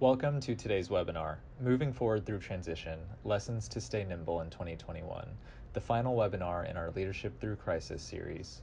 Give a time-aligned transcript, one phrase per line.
[0.00, 5.26] Welcome to today's webinar, Moving Forward Through Transition, Lessons to Stay Nimble in 2021,
[5.72, 8.62] the final webinar in our Leadership Through Crisis series.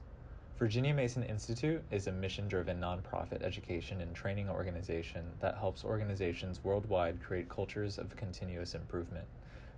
[0.57, 7.21] Virginia Mason Institute is a mission-driven nonprofit education and training organization that helps organizations worldwide
[7.21, 9.25] create cultures of continuous improvement.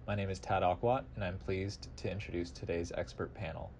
[0.06, 3.72] My name is Tad Akwat, and I'm pleased to introduce today's expert panel.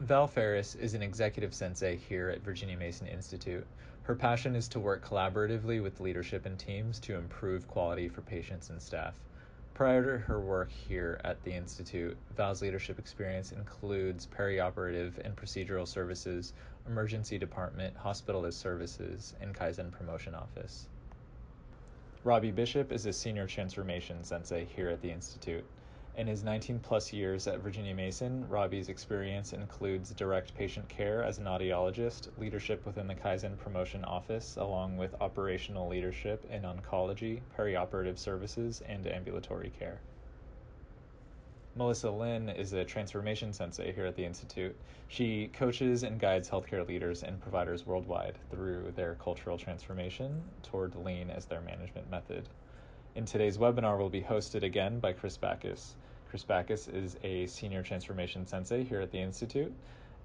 [0.00, 3.66] Val Ferris is an executive sensei here at Virginia Mason Institute.
[4.04, 8.68] Her passion is to work collaboratively with leadership and teams to improve quality for patients
[8.68, 9.18] and staff.
[9.72, 15.88] Prior to her work here at the Institute, Val's leadership experience includes perioperative and procedural
[15.88, 16.52] services,
[16.86, 20.86] emergency department, hospitalist services, and Kaizen promotion office.
[22.24, 25.64] Robbie Bishop is a senior transformation sensei here at the Institute.
[26.16, 31.38] In his 19 plus years at Virginia Mason, Robbie's experience includes direct patient care as
[31.38, 38.16] an audiologist, leadership within the Kaizen Promotion Office, along with operational leadership in oncology, perioperative
[38.16, 39.98] services, and ambulatory care.
[41.74, 44.76] Melissa Lin is a transformation sensei here at the Institute.
[45.08, 51.28] She coaches and guides healthcare leaders and providers worldwide through their cultural transformation toward lean
[51.30, 52.48] as their management method.
[53.16, 55.94] In today's webinar, will be hosted again by Chris Backus.
[56.28, 59.72] Chris Backus is a senior transformation sensei here at the Institute,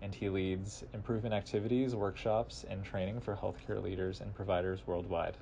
[0.01, 5.37] and he leads improvement activities, workshops, and training for healthcare leaders and providers worldwide.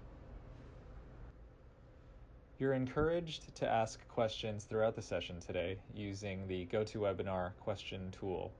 [2.59, 8.51] You're encouraged to ask questions throughout the session today using the GoToWebinar question tool.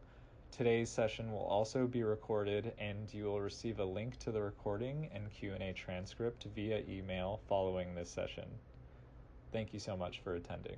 [0.52, 5.10] Today's session will also be recorded and you will receive a link to the recording
[5.14, 8.46] and Q&A transcript via email following this session.
[9.52, 10.78] Thank you so much for attending.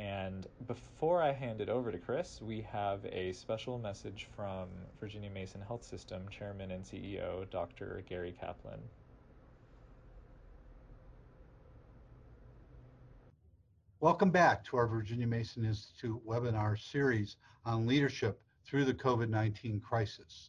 [0.00, 5.28] And before I hand it over to Chris, we have a special message from Virginia
[5.28, 8.02] Mason Health System Chairman and CEO, Dr.
[8.08, 8.80] Gary Kaplan.
[14.00, 17.36] Welcome back to our Virginia Mason Institute webinar series
[17.66, 20.48] on leadership through the COVID-19 crisis.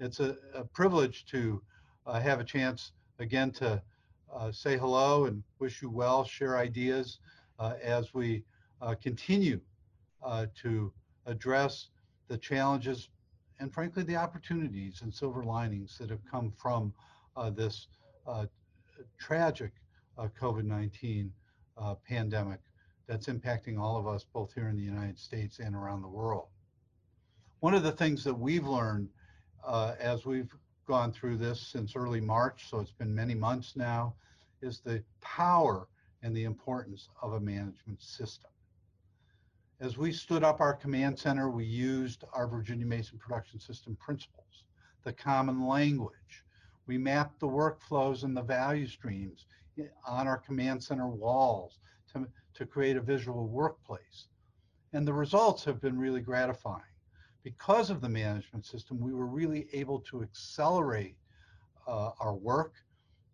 [0.00, 1.60] It's a, a privilege to
[2.06, 3.82] uh, have a chance again to
[4.34, 7.18] uh, say hello and wish you well, share ideas
[7.60, 8.42] as we
[8.80, 9.60] uh, continue
[10.22, 10.92] uh, to
[11.26, 11.88] address
[12.28, 13.08] the challenges
[13.58, 16.92] and frankly the opportunities and silver linings that have come from
[17.36, 17.88] uh, this
[19.18, 19.72] tragic
[20.18, 21.30] COVID-19
[22.06, 22.60] pandemic
[23.06, 26.48] that's impacting all of us both here in the United States and around the world.
[27.60, 29.08] One of the things that we've learned
[30.00, 30.52] as we've
[30.86, 34.14] gone through this since early March, so it's been many months now,
[34.62, 35.88] is the power
[36.26, 38.50] and the importance of a management system.
[39.78, 44.64] As we stood up our command center, we used our Virginia Mason production system principles,
[45.04, 46.44] the common language.
[46.88, 49.46] We mapped the workflows and the value streams
[50.04, 51.78] on our command center walls
[52.12, 54.26] to, to create a visual workplace.
[54.92, 56.82] And the results have been really gratifying
[57.44, 61.14] because of the management system, we were really able to accelerate
[61.86, 62.74] uh, our work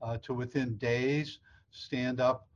[0.03, 1.39] uh, to within days
[1.71, 2.47] stand up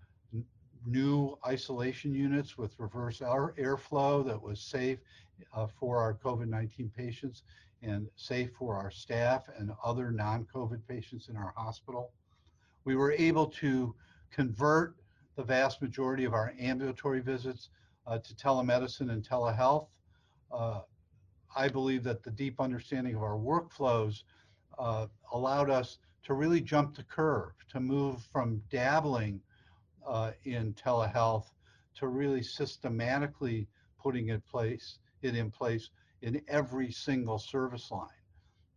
[0.86, 4.98] new isolation units with reverse air airflow that was safe
[5.54, 7.42] uh, for our COVID-19 patients
[7.82, 12.12] and safe for our staff and other non-COVID patients in our hospital.
[12.84, 13.94] We were able to
[14.30, 14.96] convert
[15.36, 17.68] the vast majority of our ambulatory visits
[18.06, 19.88] uh, to telemedicine and telehealth.
[20.50, 20.80] Uh,
[21.54, 24.22] I believe that the deep understanding of our workflows
[24.78, 29.40] uh, allowed us to really jump the curve, to move from dabbling
[30.06, 31.46] uh, in telehealth
[31.96, 33.68] to really systematically
[33.98, 35.90] putting place it in place
[36.22, 38.08] in every single service line.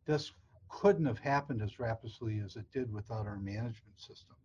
[0.06, 0.31] This
[0.69, 4.35] couldn't have happened as rapidly as it did without our management system.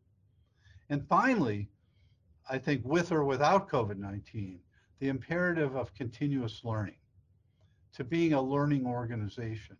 [0.91, 1.69] And finally,
[2.49, 4.59] I think with or without COVID-19,
[4.99, 6.97] the imperative of continuous learning
[7.95, 9.77] to being a learning organization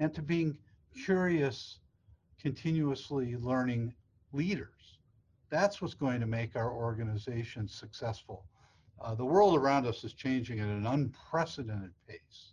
[0.00, 0.58] and to being
[1.04, 1.78] curious,
[2.40, 3.94] continuously learning
[4.32, 4.97] leaders.
[5.50, 8.44] That's what's going to make our organization successful.
[9.00, 12.52] Uh, the world around us is changing at an unprecedented pace.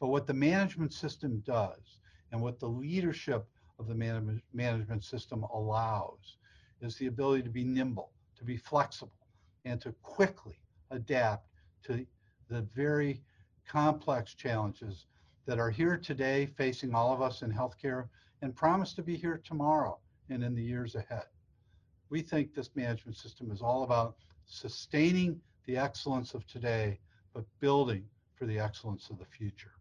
[0.00, 1.98] But what the management system does
[2.30, 3.46] and what the leadership
[3.78, 6.36] of the man management system allows
[6.80, 9.28] is the ability to be nimble, to be flexible,
[9.64, 10.58] and to quickly
[10.90, 11.48] adapt
[11.84, 12.06] to
[12.48, 13.22] the very
[13.66, 15.06] complex challenges
[15.46, 18.08] that are here today facing all of us in healthcare
[18.40, 19.98] and promise to be here tomorrow
[20.30, 21.24] and in the years ahead.
[22.12, 26.98] We think this management system is all about sustaining the excellence of today,
[27.32, 28.04] but building
[28.34, 29.72] for the excellence of the future.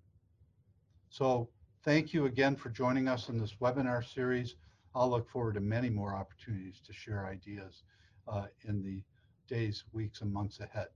[1.10, 1.50] So
[1.84, 4.56] thank you again for joining us in this webinar series.
[4.96, 7.84] I'll look forward to many more opportunities to share ideas
[8.30, 9.04] uh, in the
[9.54, 10.88] days, weeks, and months ahead.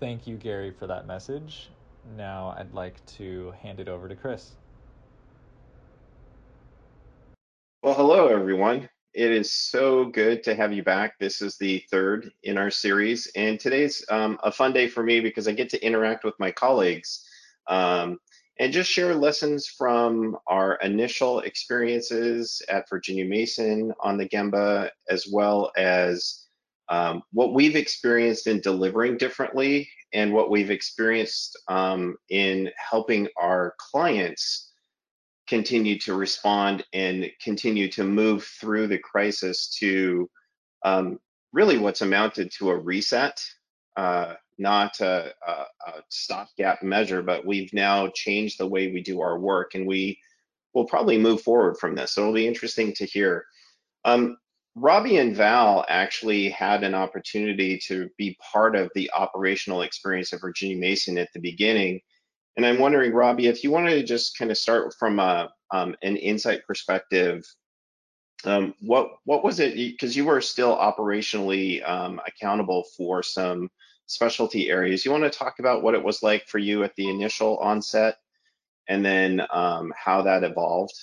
[0.00, 1.70] Thank you, Gary, for that message.
[2.16, 4.56] Now I'd like to hand it over to Chris.
[7.84, 8.88] Well, hello, everyone.
[9.12, 11.18] It is so good to have you back.
[11.18, 15.18] This is the third in our series, and today's um, a fun day for me
[15.18, 17.26] because I get to interact with my colleagues
[17.66, 18.20] um,
[18.60, 25.26] and just share lessons from our initial experiences at Virginia Mason on the Gemba, as
[25.32, 26.46] well as
[26.88, 33.74] um, what we've experienced in delivering differently and what we've experienced um, in helping our
[33.78, 34.71] clients
[35.52, 40.26] continue to respond and continue to move through the crisis to
[40.82, 41.18] um,
[41.52, 43.38] really what's amounted to a reset,
[43.98, 49.20] uh, not a, a, a, stopgap measure, but we've now changed the way we do
[49.20, 50.18] our work and we
[50.72, 52.12] will probably move forward from this.
[52.12, 53.44] So it'll be interesting to hear.
[54.06, 54.38] Um,
[54.74, 60.40] Robbie and Val actually had an opportunity to be part of the operational experience of
[60.40, 62.00] Virginia Mason at the beginning
[62.56, 65.96] and I'm wondering, Robbie, if you wanted to just kind of start from a, um,
[66.02, 67.44] an insight perspective,
[68.44, 69.74] um, what what was it?
[69.74, 73.70] Because you were still operationally um, accountable for some
[74.06, 75.04] specialty areas.
[75.04, 78.16] You want to talk about what it was like for you at the initial onset,
[78.88, 80.94] and then um, how that evolved?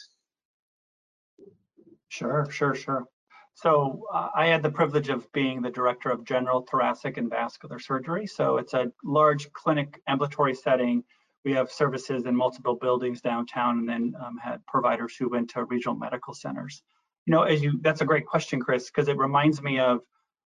[2.10, 3.06] Sure, sure, sure.
[3.54, 7.80] So uh, I had the privilege of being the director of general thoracic and vascular
[7.80, 8.26] surgery.
[8.26, 11.04] So it's a large clinic ambulatory setting
[11.46, 15.64] we have services in multiple buildings downtown and then um, had providers who went to
[15.66, 16.82] regional medical centers.
[17.26, 20.02] You know, as you, that's a great question, Chris, because it reminds me of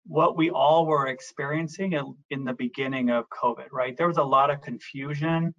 [0.07, 1.99] what we all were experiencing
[2.31, 3.97] in the beginning of COVID, right?
[3.97, 5.53] There was a lot of confusion.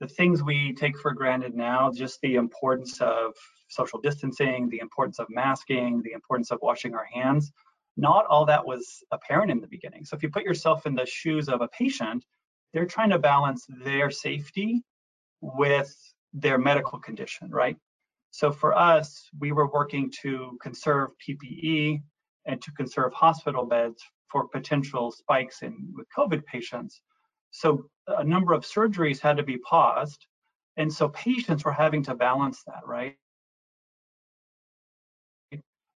[0.00, 3.34] The things we take for granted now, just the importance of
[3.68, 7.52] social distancing, the importance of masking, the importance of washing our hands,
[7.96, 10.04] not all that was apparent in the beginning.
[10.04, 12.24] So if you put yourself in the shoes of a patient,
[12.72, 14.82] they're trying to balance their safety
[15.40, 15.94] with
[16.32, 17.76] their medical condition, right?
[18.30, 22.02] So for us, we were working to conserve PPE
[22.46, 27.02] and to conserve hospital beds for potential spikes in with COVID patients.
[27.50, 30.26] So a number of surgeries had to be paused.
[30.78, 33.16] And so patients were having to balance that, right?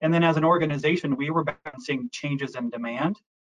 [0.00, 3.17] And then as an organization, we were balancing changes in demand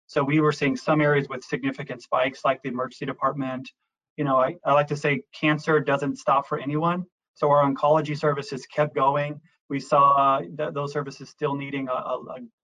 [0.07, 3.69] so we were seeing some areas with significant spikes, like the emergency department.
[4.17, 7.05] You know, I, I like to say cancer doesn't stop for anyone.
[7.33, 9.41] So our oncology services kept going.
[9.67, 12.15] We saw th those services still needing a, a,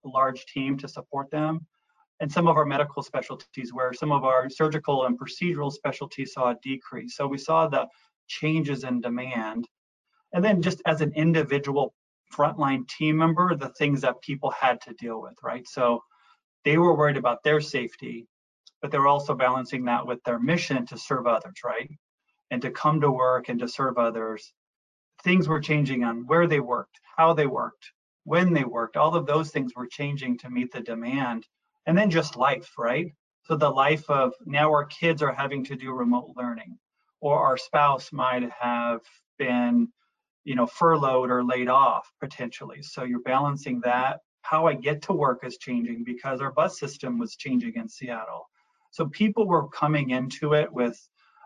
[0.04, 1.66] a large team to support them.
[2.20, 6.50] And some of our medical specialties, where some of our surgical and procedural specialties saw
[6.50, 7.16] a decrease.
[7.16, 7.88] So we saw the
[8.28, 9.66] changes in demand.
[10.32, 11.92] And then just as an individual
[12.32, 15.66] frontline team member, the things that people had to deal with, right?
[15.66, 16.02] So
[16.64, 18.26] they were worried about their safety,
[18.80, 21.90] but they were also balancing that with their mission to serve others, right?
[22.50, 24.52] And to come to work and to serve others.
[25.24, 27.92] Things were changing on where they worked, how they worked,
[28.24, 28.96] when they worked.
[28.96, 31.46] All of those things were changing to meet the demand.
[31.86, 33.12] And then just life, right?
[33.44, 36.78] So the life of now our kids are having to do remote learning,
[37.20, 39.00] or our spouse might have
[39.38, 39.88] been,
[40.44, 42.82] you know, furloughed or laid off potentially.
[42.82, 47.18] So you're balancing that how I get to work is changing because our bus system
[47.18, 48.48] was changing in Seattle.
[48.90, 51.00] So people were coming into it with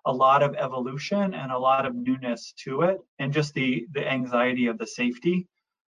[0.07, 4.07] a lot of evolution and a lot of newness to it, and just the the
[4.07, 5.47] anxiety of the safety.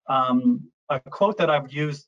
[0.07, 2.07] Um, a quote that I've used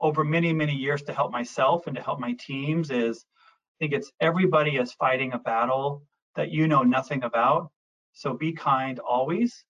[0.00, 3.92] over many many years to help myself and to help my teams is, I think
[3.92, 6.02] it's everybody is fighting a battle
[6.36, 7.70] that you know nothing about.
[8.12, 9.64] So be kind always.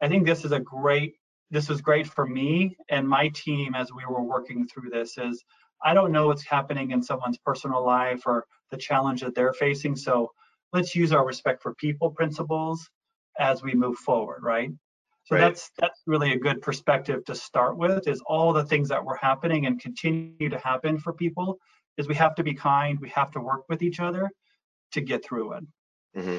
[0.00, 1.14] I think this is a great
[1.52, 5.44] this was great for me and my team as we were working through this is
[5.84, 9.94] I don't know what's happening in someone's personal life or the challenge that they're facing.
[9.96, 10.30] So
[10.72, 12.88] let's use our respect for people principles
[13.38, 14.70] as we move forward, right?
[15.24, 15.40] So right.
[15.42, 19.16] that's that's really a good perspective to start with is all the things that were
[19.16, 21.58] happening and continue to happen for people
[21.98, 24.30] is we have to be kind, we have to work with each other
[24.92, 25.64] to get through it.
[26.16, 26.38] Mm-hmm.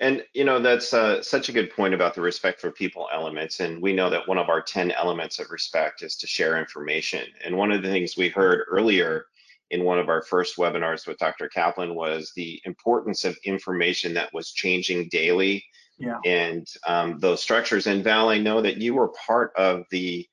[0.00, 3.60] And you know that's uh, such a good point about the respect for people elements.
[3.60, 7.26] And we know that one of our ten elements of respect is to share information.
[7.44, 9.26] And one of the things we heard earlier
[9.70, 11.48] in one of our first webinars with Dr.
[11.48, 15.64] Kaplan was the importance of information that was changing daily.
[15.98, 16.18] Yeah.
[16.24, 17.86] And um, those structures.
[17.86, 20.26] And Val, I know that you were part of the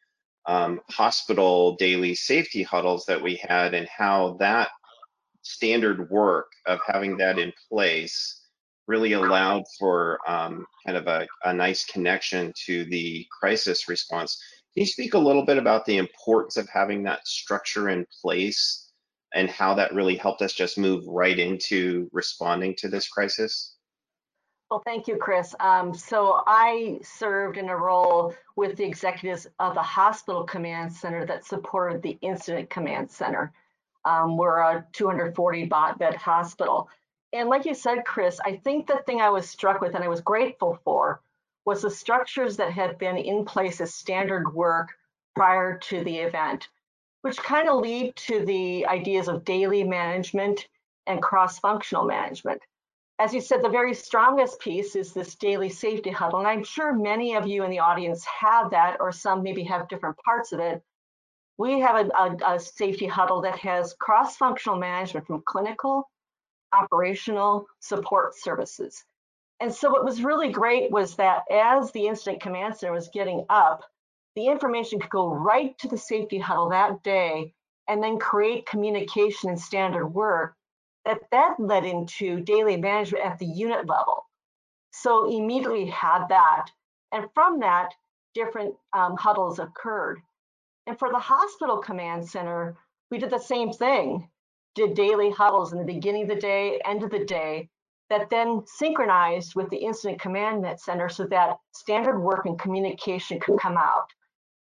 [0.48, 4.69] um, hospital daily safety huddles that we had, and how that
[5.43, 8.40] standard work of having that in place
[8.91, 14.38] really allowed for um, kind of a, a nice connection to the crisis response.
[14.74, 18.91] Can you speak a little bit about the importance of having that structure in place
[19.33, 23.77] and how that really helped us just move right into responding to this crisis?
[24.69, 25.55] Well, thank you, Chris.
[25.62, 31.25] Um, so I served in a role with the executives of the hospital command center
[31.25, 33.53] that supported the incident command center.
[34.03, 35.65] Um, we're a 240
[35.98, 36.89] bed hospital.
[37.33, 40.09] And like you said, Chris, I think the thing I was struck with and I
[40.09, 41.21] was grateful for
[41.65, 44.89] was the structures that had been in place as standard work
[45.35, 46.67] prior to the event,
[47.21, 50.67] which kind of lead to the ideas of daily management
[51.07, 52.61] and cross-functional management
[53.21, 56.39] as you said, the very strongest piece is this daily safety huddle.
[56.39, 59.88] And I'm sure many of you in the audience have that, or some maybe have
[59.88, 60.81] different parts of it.
[61.59, 66.09] We have a, a, a safety huddle that has cross-functional management from clinical,
[66.73, 69.03] operational, support services.
[69.59, 73.45] And so what was really great was that as the incident command center was getting
[73.49, 73.83] up,
[74.35, 77.53] the information could go right to the safety huddle that day
[77.87, 80.55] and then create communication and standard work
[81.05, 84.25] that that led into daily management at the unit level.
[84.91, 86.67] So immediately had that.
[87.11, 87.93] And from that,
[88.33, 90.21] different um, huddles occurred.
[90.87, 92.77] And for the hospital command center,
[93.09, 94.29] we did the same thing,
[94.75, 97.69] did daily huddles in the beginning of the day, end of the day,
[98.09, 103.59] that then synchronized with the incident command center so that standard work and communication could
[103.59, 104.07] come out.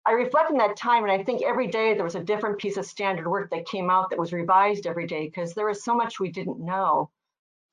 [0.06, 2.78] I reflect on that time and I think every day there was a different piece
[2.78, 5.96] of standard work that came out that was revised every day because there was so
[5.96, 7.10] much we didn't know.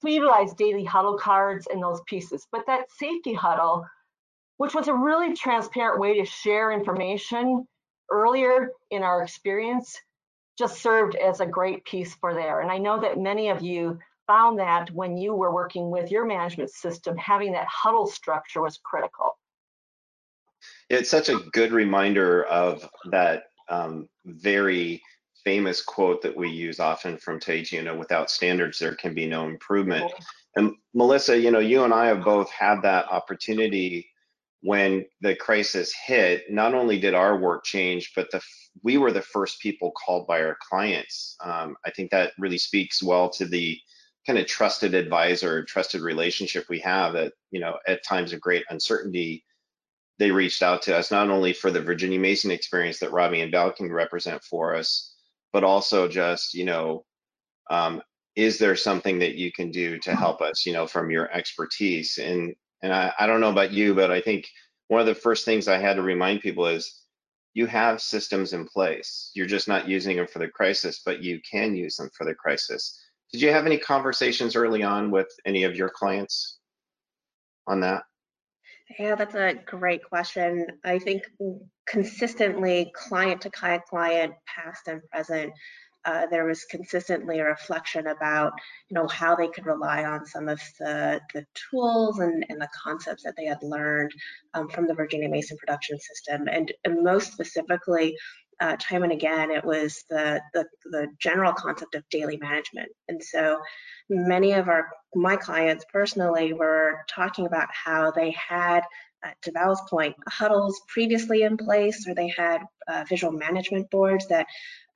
[0.02, 3.87] We utilized daily huddle cards and those pieces, but that safety huddle,
[4.58, 7.66] which was a really transparent way to share information
[8.10, 9.98] earlier in our experience,
[10.58, 12.60] just served as a great piece for there.
[12.60, 16.26] And I know that many of you found that when you were working with your
[16.26, 19.38] management system, having that huddle structure was critical.
[20.90, 25.02] It's such a good reminder of that um, very
[25.44, 29.26] famous quote that we use often from Tage, you know, without standards, there can be
[29.26, 30.10] no improvement.
[30.56, 34.10] And Melissa, you know, you and I have both had that opportunity
[34.62, 36.50] when the crisis hit.
[36.50, 38.40] Not only did our work change, but the
[38.82, 41.36] we were the first people called by our clients.
[41.40, 43.78] Um, I think that really speaks well to the
[44.26, 48.64] kind of trusted advisor, trusted relationship we have that, you know, at times of great
[48.70, 49.44] uncertainty,
[50.18, 53.50] they reached out to us not only for the Virginia Mason experience that Robbie and
[53.50, 55.14] Val can represent for us,
[55.52, 57.04] but also just, you know,
[57.70, 58.02] um,
[58.36, 62.18] is there something that you can do to help us, you know, from your expertise?
[62.18, 64.49] And and I, I don't know about you, but I think
[64.88, 67.02] one of the first things I had to remind people is
[67.54, 69.30] you have systems in place.
[69.35, 72.35] You're just not using them for the crisis, but you can use them for the
[72.35, 72.99] crisis.
[73.32, 76.58] Did you have any conversations early on with any of your clients
[77.66, 78.04] on that?
[78.99, 80.66] Yeah, that's a great question.
[80.85, 81.25] I think
[81.87, 85.52] consistently, client to client, client, past and present,
[86.08, 88.54] uh, there was consistently a reflection about,
[88.88, 92.68] you know, how they could rely on some of the, the tools and, and the
[92.82, 94.10] concepts that they had learned
[94.54, 96.48] um, from the Virginia Mason production system.
[96.48, 98.16] And, and most specifically,
[98.60, 102.88] uh, time and again, it was the, the, the general concept of daily management.
[103.08, 103.60] And so
[104.08, 108.82] many of our my clients personally were talking about how they had
[109.25, 114.28] uh, to Val's point, huddles previously in place, or they had uh, visual management boards
[114.28, 114.46] that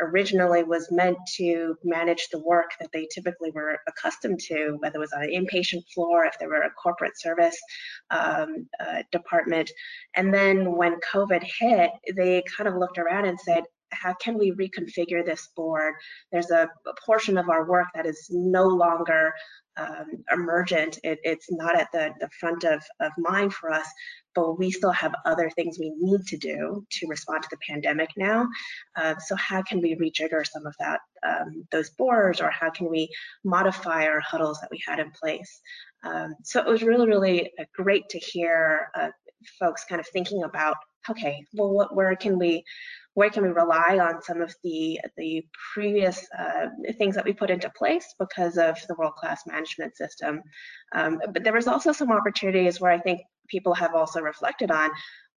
[0.00, 5.00] originally was meant to manage the work that they typically were accustomed to, whether it
[5.00, 7.57] was on an inpatient floor, if they were a corporate service
[8.11, 9.71] um, uh, department.
[10.14, 14.52] And then when COVID hit, they kind of looked around and said, how can we
[14.52, 15.95] reconfigure this board?
[16.31, 19.35] There's a, a portion of our work that is no longer
[19.76, 20.99] um, emergent.
[21.02, 23.87] It, it's not at the, the front of, of mind for us,
[24.35, 28.11] but we still have other things we need to do to respond to the pandemic
[28.17, 28.49] now.
[28.97, 32.88] Uh, so how can we rejigger some of that, um, those boards, or how can
[32.91, 33.09] we
[33.45, 35.61] modify our huddles that we had in place?
[36.05, 39.11] Um, so it was really, really uh, great to hear uh,
[39.59, 40.76] folks kind of thinking about,
[41.11, 42.64] okay, well, what, where can we
[43.14, 47.50] where can we rely on some of the the previous uh, things that we put
[47.50, 50.42] into place because of the world-class management system.
[50.95, 54.90] Um, but there was also some opportunities where I think people have also reflected on,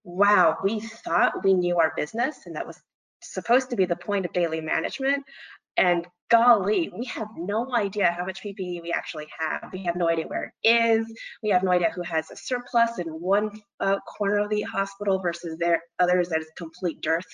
[0.03, 2.79] wow, we thought we knew our business and that was
[3.21, 5.23] supposed to be the point of daily management.
[5.77, 9.71] And golly, we have no idea how much PPE we actually have.
[9.71, 11.05] We have no idea where it is.
[11.43, 15.19] We have no idea who has a surplus in one uh, corner of the hospital
[15.19, 17.25] versus there others that is complete dearth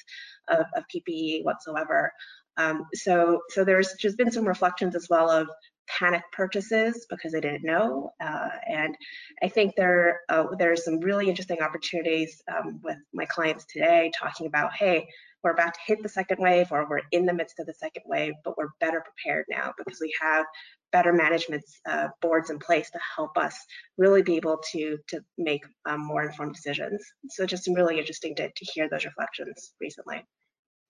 [0.50, 2.12] of, of PPE whatsoever.
[2.58, 5.48] Um, so, so there's just been some reflections as well of
[5.88, 8.12] panic purchases because they didn't know.
[8.24, 8.96] Uh, and
[9.42, 14.48] I think there uh, there's some really interesting opportunities um, with my clients today talking
[14.48, 15.08] about, hey,
[15.44, 18.04] we're about to hit the second wave or we're in the midst of the second
[18.06, 20.46] wave, but we're better prepared now because we have
[20.92, 23.58] better management uh, boards in place to help us
[23.98, 27.04] really be able to to make um, more informed decisions.
[27.30, 30.24] So just really interesting to, to hear those reflections recently.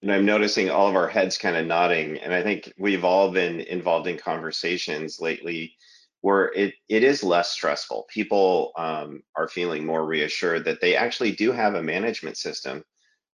[0.02, 3.32] And I'm noticing all of our heads kind of nodding, and I think we've all
[3.32, 5.76] been involved in conversations lately
[6.22, 8.06] where it, it is less stressful.
[8.08, 12.84] People um, are feeling more reassured that they actually do have a management system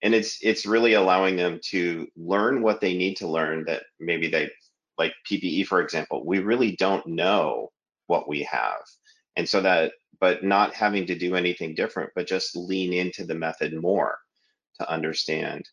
[0.04, 4.30] and it's it's really allowing them to learn what they need to learn that maybe
[4.30, 4.50] they
[5.00, 7.72] like PPE for example we really don't know
[8.08, 8.82] what we have
[9.38, 13.36] and so that but not having to do anything different but just lean into the
[13.36, 14.20] method more
[14.80, 15.68] to understand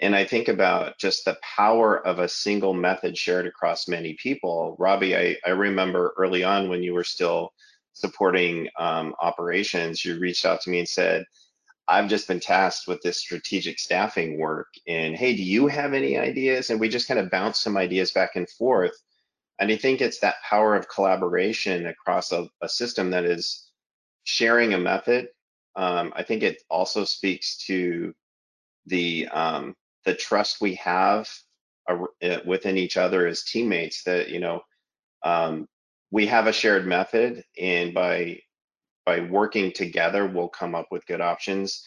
[0.00, 4.74] and I think about just the power of a single method shared across many people.
[4.78, 7.52] Robbie, I, I remember early on when you were still
[7.92, 11.26] supporting um, operations, you reached out to me and said,
[11.88, 14.68] I've just been tasked with this strategic staffing work.
[14.86, 16.70] And hey, do you have any ideas?
[16.70, 18.96] And we just kind of bounce some ideas back and forth.
[19.58, 23.70] And I think it's that power of collaboration across a, a system that is
[24.24, 25.28] sharing a method.
[25.76, 28.14] Um, I think it also speaks to
[28.86, 31.28] the um, the trust we have
[31.88, 34.02] uh, within each other as teammates.
[34.04, 34.62] That you know
[35.22, 35.68] um,
[36.10, 38.40] we have a shared method, and by
[39.10, 41.84] by working together, we'll come up with good options.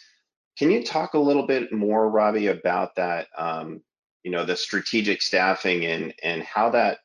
[0.58, 3.27] Can you talk a little bit more, Robbie, about that?
[3.38, 3.82] Um,
[4.24, 6.98] you know, the strategic staffing and and how that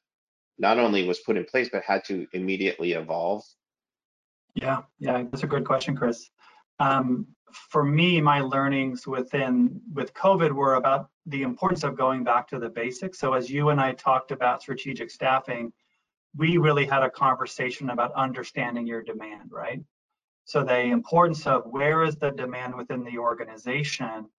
[0.58, 3.44] not only was put in place but had to immediately evolve.
[4.54, 6.30] Yeah, yeah, that's a good question, Chris.
[6.80, 12.48] Um, for me, my learnings within with COVID were about the importance of going back
[12.48, 13.20] to the basics.
[13.20, 15.72] So as you and I talked about strategic staffing,
[16.36, 19.80] we really had a conversation about understanding your demand, right?
[20.48, 24.30] So the importance of where is the demand within the organization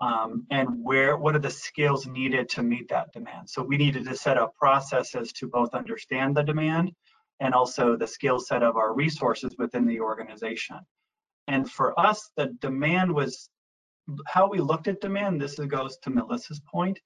[0.00, 3.48] um, and where what are the skills needed to meet that demand.
[3.48, 6.90] So we needed to set up processes to both understand the demand
[7.38, 10.80] and also the skill set of our resources within the organization.
[11.46, 13.48] And for us, the demand was
[14.26, 15.40] how we looked at demand.
[15.40, 16.98] This goes to Melissa's point.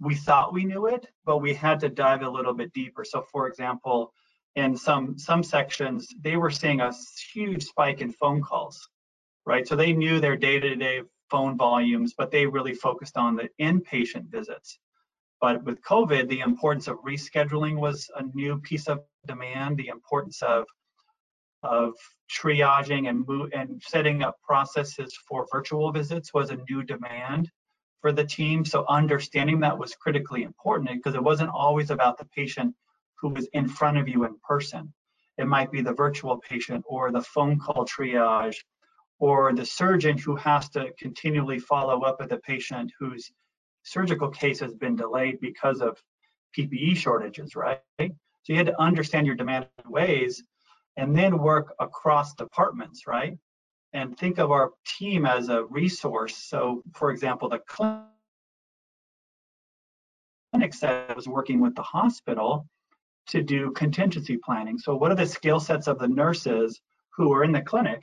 [0.00, 3.04] We thought we knew it, but we had to dive a little bit deeper.
[3.04, 4.14] So for example,
[4.56, 6.92] in some some sections, they were seeing a
[7.32, 8.88] huge spike in phone calls,
[9.46, 9.66] right?
[9.66, 14.78] So they knew their day-to-day phone volumes, but they really focused on the inpatient visits.
[15.40, 19.76] But with COVID, the importance of rescheduling was a new piece of demand.
[19.76, 20.64] The importance of
[21.62, 21.94] of
[22.30, 27.50] triaging and move, and setting up processes for virtual visits was a new demand
[28.00, 28.64] for the team.
[28.64, 32.74] So understanding that was critically important because it wasn't always about the patient
[33.20, 34.92] who is in front of you in person.
[35.38, 38.56] It might be the virtual patient or the phone call triage
[39.18, 43.30] or the surgeon who has to continually follow up with a patient whose
[43.82, 46.02] surgical case has been delayed because of
[46.56, 47.80] PPE shortages, right?
[47.98, 48.08] So
[48.48, 50.42] you had to understand your demand ways
[50.96, 53.36] and then work across departments, right?
[53.92, 56.36] And think of our team as a resource.
[56.36, 58.04] So, for example, the clinic
[60.80, 62.66] that was working with the hospital
[63.28, 64.78] to do contingency planning.
[64.78, 66.80] So what are the skill sets of the nurses
[67.16, 68.02] who are in the clinic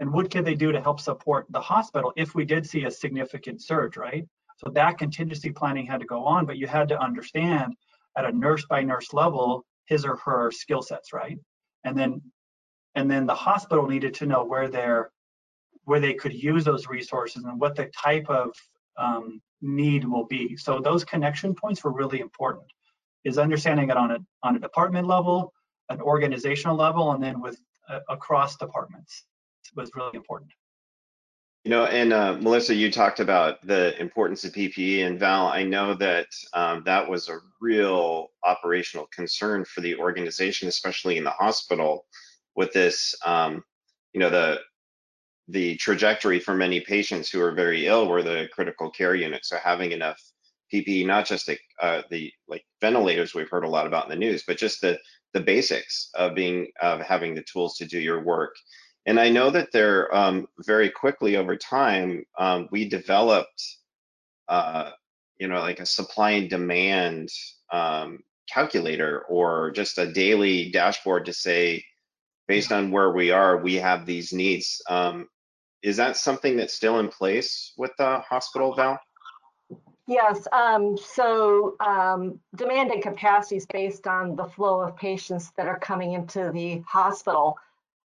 [0.00, 2.90] and what can they do to help support the hospital if we did see a
[2.90, 4.26] significant surge, right?
[4.56, 7.74] So that contingency planning had to go on, but you had to understand
[8.16, 11.38] at a nurse by nurse level his or her skill sets, right?
[11.84, 12.20] And then
[12.94, 15.10] and then the hospital needed to know where they're
[15.84, 18.54] where they could use those resources and what the type of
[18.98, 20.56] um, need will be.
[20.56, 22.66] So those connection points were really important
[23.24, 25.52] is understanding it on a on a department level,
[25.88, 27.58] an organizational level, and then with
[27.88, 29.24] uh, across departments
[29.74, 30.50] was really important.
[31.64, 35.62] You know, and uh, Melissa, you talked about the importance of PPE, and Val, I
[35.62, 41.30] know that um, that was a real operational concern for the organization, especially in the
[41.30, 42.06] hospital,
[42.56, 43.14] with this.
[43.24, 43.62] Um,
[44.12, 44.60] you know, the
[45.48, 49.44] the trajectory for many patients who are very ill were the critical care unit.
[49.44, 50.20] So having enough
[50.72, 54.16] PPE, not just the, uh, the like ventilators we've heard a lot about in the
[54.16, 54.98] news, but just the
[55.32, 58.54] the basics of being of having the tools to do your work.
[59.06, 63.62] And I know that there um, very quickly over time um, we developed,
[64.48, 64.90] uh,
[65.38, 67.30] you know, like a supply and demand
[67.72, 71.84] um, calculator or just a daily dashboard to say,
[72.46, 74.80] based on where we are, we have these needs.
[74.88, 75.28] Um,
[75.82, 79.00] is that something that's still in place with the hospital, Val?
[80.08, 85.68] Yes, um, so um, demand and capacity is based on the flow of patients that
[85.68, 87.56] are coming into the hospital.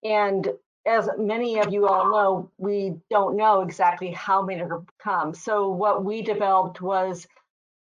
[0.04, 0.48] And
[0.86, 5.34] as many of you all know, we don't know exactly how many are come.
[5.34, 7.28] So what we developed was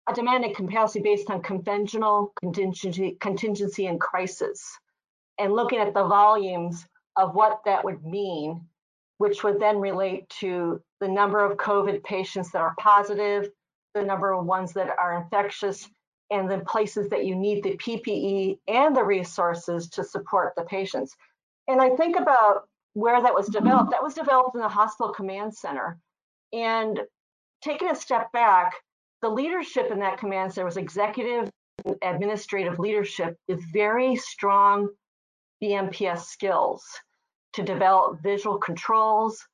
[0.09, 4.79] a demand and capacity based on conventional contingency, contingency and crisis,
[5.39, 8.65] and looking at the volumes of what that would mean,
[9.19, 13.51] which would then relate to the number of COVID patients that are positive,
[13.97, 15.89] the number of ones that are infectious,
[16.31, 21.15] and the places that you need the PPE and the resources to support the patients.
[21.69, 23.93] And I think about where that was developed.
[23.93, 25.99] That was developed in the hospital command center.
[26.53, 27.01] And
[27.63, 28.75] taking a step back,
[29.23, 31.51] the leadership in that command center was executive
[32.03, 34.89] administrative leadership with very strong
[35.63, 36.85] VMPS skills
[37.53, 39.47] to develop visual controls,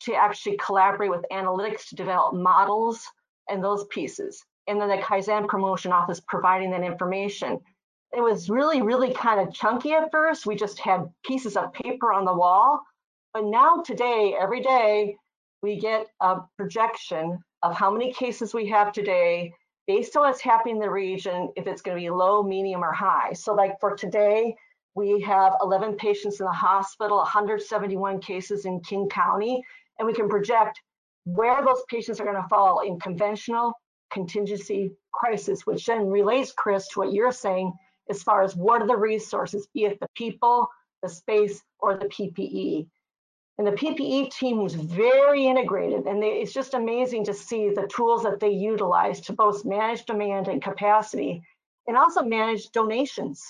[0.00, 3.06] to actually collaborate with analytics to develop models
[3.50, 4.44] and those pieces.
[4.66, 7.58] And then the Kaizen promotion office providing that information.
[8.12, 10.46] It was really, really kind of chunky at first.
[10.46, 12.80] We just had pieces of paper on the wall.
[13.32, 15.16] But now today, every day,
[15.62, 19.52] we get a projection of how many cases we have today
[19.86, 22.92] based on what's happening in the region, if it's going to be low, medium, or
[22.92, 23.32] high.
[23.32, 24.54] So like for today,
[24.94, 29.62] we have 11 patients in the hospital, 171 cases in King County,
[29.98, 30.80] and we can project
[31.24, 33.72] where those patients are going to fall in conventional
[34.10, 37.72] contingency crisis, which then relates, Chris, to what you're saying
[38.08, 40.66] as far as what are the resources, be it the people,
[41.02, 42.86] the space, or the PPE.
[43.58, 47.86] And the PPE team was very integrated, and they, it's just amazing to see the
[47.94, 51.42] tools that they utilize to both manage demand and capacity,
[51.86, 53.42] and also manage donations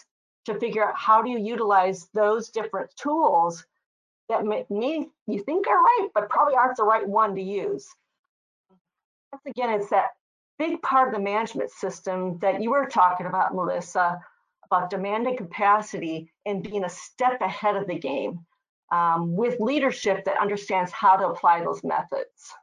[0.47, 3.65] to figure out how do you utilize those different tools
[4.31, 7.89] that may, you think are right, but probably aren't the right one to use.
[9.33, 10.11] Once again, it's that
[10.59, 14.21] big part of the management system that you were talking about, Melissa,
[14.71, 18.41] about demand and capacity and being a step ahead of the game
[18.93, 22.55] um, with leadership that understands how to apply those methods.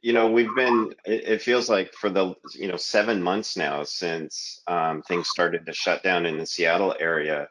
[0.00, 4.62] You know, we've been, it, feels like for the, you know, seven months now since
[4.66, 7.48] um, things started to shut down in the Seattle area.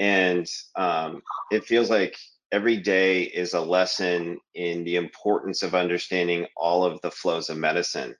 [0.00, 2.16] And um, it feels like
[2.52, 7.58] every day is a lesson in the importance of understanding all of the flows of
[7.58, 8.16] medicine.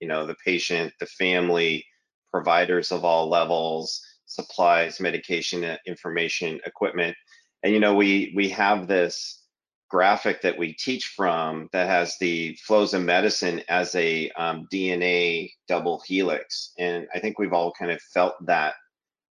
[0.00, 1.84] You know, the patient, the family,
[2.32, 7.16] providers of all levels, supplies, medication, information, equipment
[7.64, 9.42] and you know we we have this
[9.90, 15.50] graphic that we teach from that has the flows of medicine as a um, DNA
[15.68, 18.74] double helix, and I think we've all kind of felt that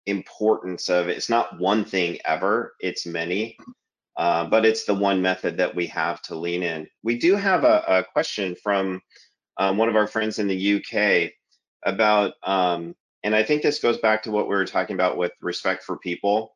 [0.05, 1.17] importance of it.
[1.17, 3.57] It's not one thing ever; it's many.
[4.15, 6.87] Uh, but it's the one method that we have to lean in.
[7.01, 9.01] We do have a, a question from
[9.57, 11.31] um, one of our friends in the UK
[11.83, 15.31] about, um, and I think this goes back to what we were talking about with
[15.41, 16.55] respect for people.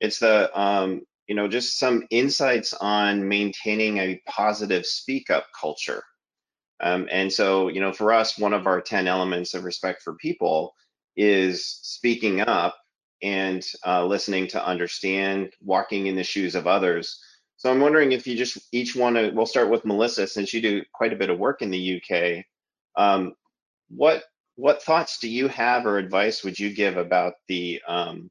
[0.00, 6.02] It's the um, you know, just some insights on maintaining a positive speak up culture.
[6.80, 10.14] Um, and so, you know, for us, one of our 10 elements of respect for
[10.14, 10.74] people
[11.16, 12.76] is speaking up
[13.22, 17.20] and uh, listening to understand, walking in the shoes of others.
[17.56, 20.60] So I'm wondering if you just each want to, we'll start with Melissa, since you
[20.60, 22.44] do quite a bit of work in the UK.
[22.96, 23.34] Um,
[23.88, 24.24] what
[24.56, 28.30] what thoughts do you have or advice would you give about the um,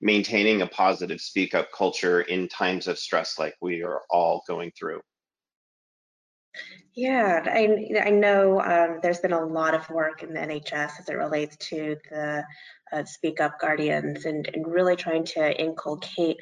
[0.00, 4.70] maintaining a positive speak up culture in times of stress like we are all going
[4.78, 5.00] through?
[6.94, 11.08] Yeah, I, I know um, there's been a lot of work in the NHS as
[11.08, 12.44] it relates to the
[12.92, 16.36] uh, Speak Up Guardians and, and really trying to inculcate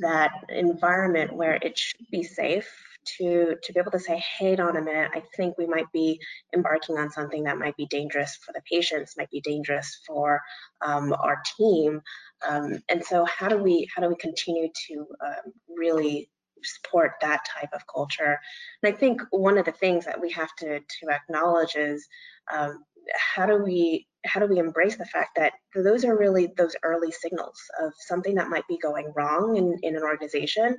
[0.00, 2.70] that environment where it should be safe
[3.16, 6.20] to to be able to say, hey, on a minute, I think we might be
[6.54, 10.40] embarking on something that might be dangerous for the patients, might be dangerous for
[10.82, 12.02] um, our team.
[12.46, 16.30] Um, and so how do we how do we continue to um, really
[16.62, 18.38] support that type of culture?
[18.82, 22.06] And I think one of the things that we have to to acknowledge is
[22.52, 22.84] um,
[23.16, 27.10] how do we how do we embrace the fact that those are really those early
[27.10, 30.76] signals of something that might be going wrong in, in an organization?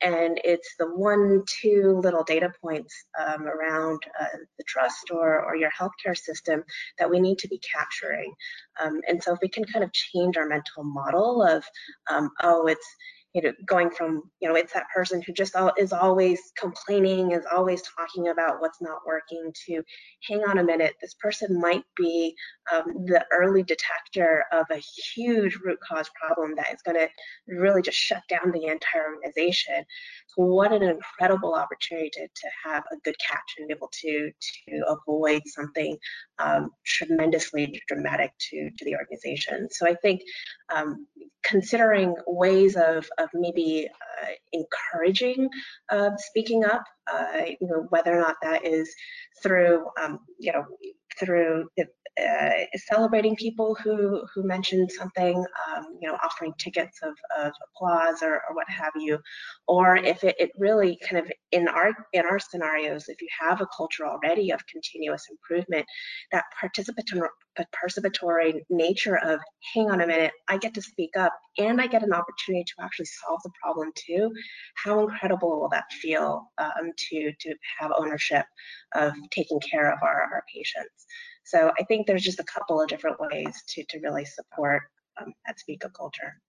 [0.00, 5.56] And it's the one two little data points um, around uh, the trust or, or
[5.56, 6.62] your healthcare system
[6.98, 8.32] that we need to be capturing.
[8.80, 11.64] Um, and so if we can kind of change our mental model of
[12.10, 12.86] um, oh it's
[13.34, 17.44] you know, going from, you know, it's that person who just is always complaining, is
[17.52, 19.82] always talking about what's not working to
[20.28, 22.34] hang on a minute, this person might be
[22.72, 24.80] um, the early detector of a
[25.14, 27.08] huge root cause problem that is going to
[27.48, 29.84] really just shut down the entire organization.
[30.28, 34.30] So what an incredible opportunity to, to have a good catch and be able to,
[34.68, 35.96] to avoid something
[36.38, 39.68] um, tremendously dramatic to, to the organization.
[39.72, 40.20] So I think
[40.74, 41.06] um,
[41.44, 43.88] considering ways of, of maybe
[44.22, 45.48] uh, encouraging
[45.90, 48.92] uh, speaking up, uh, you know, whether or not that is
[49.42, 50.64] through, um, you know,
[51.18, 51.68] through
[52.20, 58.22] uh, celebrating people who who mentioned something, um, you know, offering tickets of, of applause
[58.22, 59.18] or, or what have you,
[59.66, 63.60] or if it, it really kind of in our in our scenarios, if you have
[63.60, 65.84] a culture already of continuous improvement,
[66.30, 69.40] that participatory participatory nature of
[69.74, 72.84] hang on a minute, I get to speak up and I get an opportunity to
[72.84, 74.30] actually solve the problem too.
[74.76, 78.46] How incredible will that feel um, to to have ownership
[78.94, 81.06] of taking care of our, our patients?
[81.44, 84.82] So I think there's just a couple of different ways to, to really support
[85.20, 86.40] um, that speak up culture.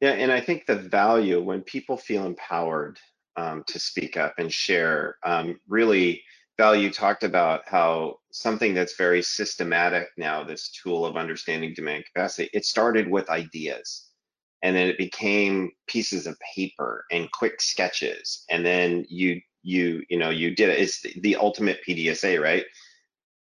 [0.00, 2.98] Yeah, and I think the Val when people feel empowered
[3.36, 6.22] um, to speak up and share, um, really,
[6.56, 12.48] value talked about how something that's very systematic now, this tool of understanding demand capacity,
[12.52, 14.08] it started with ideas.
[14.62, 18.44] And then it became pieces of paper and quick sketches.
[18.50, 20.78] And then you you you know you did it.
[20.78, 22.64] It's the, the ultimate pdsa right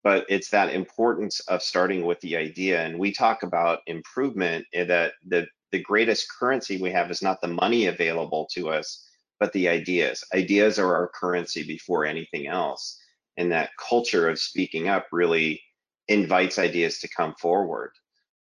[0.04, 2.82] but it's that importance of starting with the idea.
[2.82, 7.42] And we talk about improvement eh, that the, the greatest currency we have is not
[7.42, 9.06] the money available to us,
[9.40, 10.24] but the ideas.
[10.34, 13.00] Ideas are our currency before anything else.
[13.38, 15.62] And that culture of speaking up really
[16.08, 17.92] invites ideas to come forward.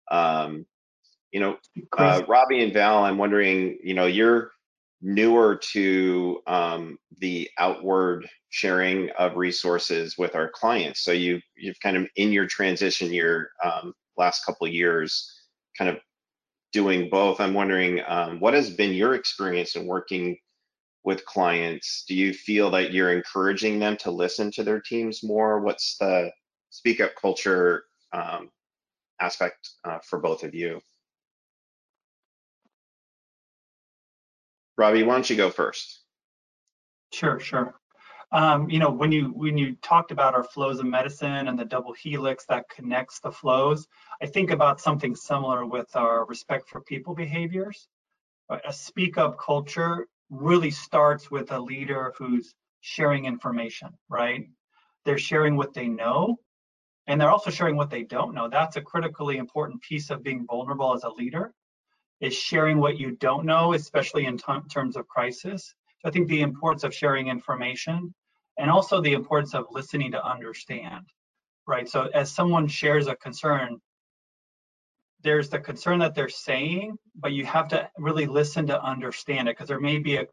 [0.09, 0.65] Um,
[1.31, 1.57] you know,
[1.97, 4.51] uh, Robbie and Val, I'm wondering, you know, you're
[5.01, 11.01] newer to um, the outward sharing of resources with our clients.
[11.01, 15.31] So you you've kind of in your transition year um, last couple years,
[15.77, 15.97] kind of
[16.73, 17.39] doing both.
[17.39, 20.37] I'm wondering um, what has been your experience in working
[21.03, 22.03] with clients?
[22.07, 25.61] Do you feel that you're encouraging them to listen to their teams more?
[25.61, 26.31] What's the
[26.69, 28.49] speak up culture um,
[29.21, 30.81] aspect uh, for both of you?
[34.77, 36.03] Robbie, why don't you go first?
[37.11, 37.75] Sure, sure.
[38.31, 41.65] Um, you know, when you when you talked about our flows of medicine and the
[41.65, 43.87] double helix that connects the flows,
[44.21, 47.87] I think about something similar with our respect for people behaviors.
[48.49, 54.47] A speak up culture really starts with a leader who's sharing information, right?
[55.05, 56.37] They're sharing what they know
[57.07, 58.49] and they're also sharing what they don't know.
[58.49, 61.53] That's a critically important piece of being vulnerable as a leader
[62.19, 65.73] is sharing what you don't know, especially in terms of crisis.
[65.99, 68.13] So I think the importance of sharing information
[68.57, 71.05] and also the importance of listening to understand,
[71.67, 71.87] right?
[71.87, 73.79] So as someone shares a concern,
[75.21, 79.57] there's the concern that they're saying, but you have to really listen to understand it
[79.57, 80.27] because there may be a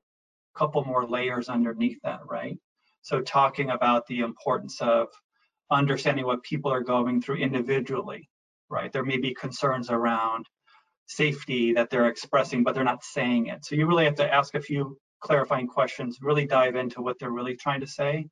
[0.55, 2.59] couple more layers underneath that, right?
[3.03, 5.09] So talking about the importance of
[5.71, 8.29] understanding what people are going through individually,
[8.71, 8.93] right?
[8.93, 10.47] There may be concerns around
[11.07, 13.65] safety that they're expressing, but they're not saying it.
[13.65, 17.31] So you really have to ask a few clarifying questions, really dive into what they're
[17.31, 18.29] really trying to say,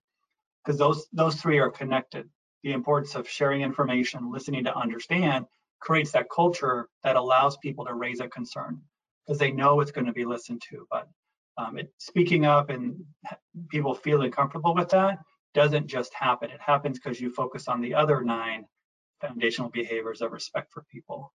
[0.64, 2.28] because those those three are connected.
[2.62, 5.46] The importance of sharing information, listening to understand,
[5.80, 8.80] creates that culture that allows people to raise a concern
[9.26, 10.86] because they know it's going to be listened to.
[10.90, 11.08] But
[11.58, 13.04] um, it, speaking up and
[13.68, 15.18] people feeling comfortable with that
[15.54, 16.50] doesn't just happen.
[16.50, 18.64] It happens because you focus on the other nine
[19.20, 21.32] foundational behaviors of respect for people.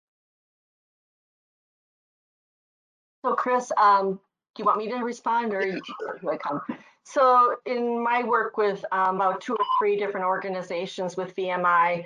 [3.26, 4.20] So Chris, um,
[4.54, 6.20] do you want me to respond or yeah, sure.
[6.32, 6.60] I come?
[7.02, 12.04] So in my work with um, about two or three different organizations with VMI,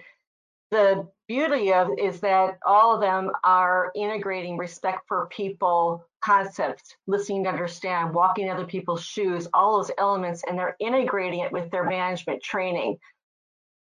[0.71, 7.45] the beauty of is that all of them are integrating respect for people concepts, listening
[7.45, 11.71] to understand, walking in other people's shoes, all those elements, and they're integrating it with
[11.71, 12.97] their management training.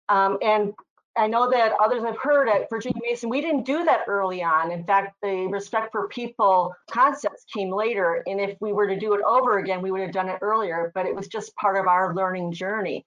[0.08, 0.72] Um, and
[1.18, 4.70] I know that others have heard at Virginia Mason, we didn't do that early on.
[4.70, 8.22] In fact, the respect for people concepts came later.
[8.26, 10.92] And if we were to do it over again, we would have done it earlier,
[10.94, 13.04] but it was just part of our learning journey.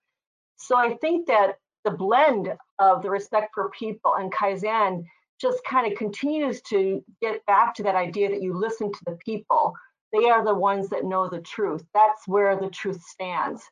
[0.58, 5.04] So I think that the blend of the respect for people and Kaizen
[5.40, 9.18] just kind of continues to get back to that idea that you listen to the
[9.26, 9.74] people.
[10.14, 11.84] They are the ones that know the truth.
[11.94, 13.64] That's where the truth stands.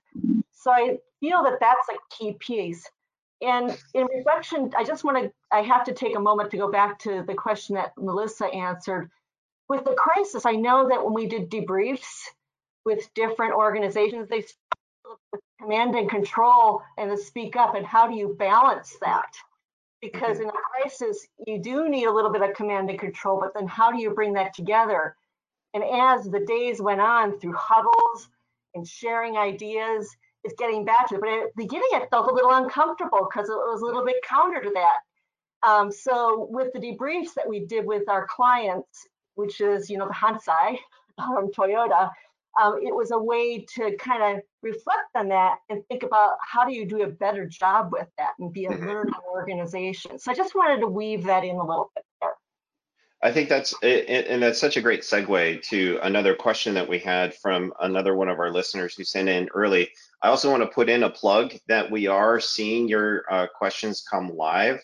[0.51, 2.89] So I feel that that's a key piece.
[3.41, 6.69] And in reflection, I just want to, I have to take a moment to go
[6.69, 9.09] back to the question that Melissa answered.
[9.69, 12.25] with the crisis, I know that when we did debriefs
[12.85, 14.43] with different organizations, they
[15.31, 19.31] with command and control and the speak up and how do you balance that?
[20.01, 23.53] Because in a crisis, you do need a little bit of command and control, but
[23.53, 25.15] then how do you bring that together?
[25.73, 28.29] And as the days went on through huddles
[28.75, 30.09] and sharing ideas,
[30.43, 31.21] it's getting back to it.
[31.21, 34.17] But at the beginning, it felt a little uncomfortable because it was a little bit
[34.27, 35.67] counter to that.
[35.67, 40.07] Um, so with the debriefs that we did with our clients, which is, you know,
[40.07, 40.77] the Hansei,
[41.17, 42.09] um, Toyota,
[42.61, 46.65] um, it was a way to kind of reflect on that and think about how
[46.65, 48.87] do you do a better job with that and be a mm-hmm.
[48.87, 50.17] learning organization.
[50.19, 52.03] So I just wanted to weave that in a little bit.
[53.21, 57.33] I think that's and that's such a great segue to another question that we had
[57.35, 59.89] from another one of our listeners who sent in early.
[60.21, 64.05] I also want to put in a plug that we are seeing your uh, questions
[64.09, 64.79] come live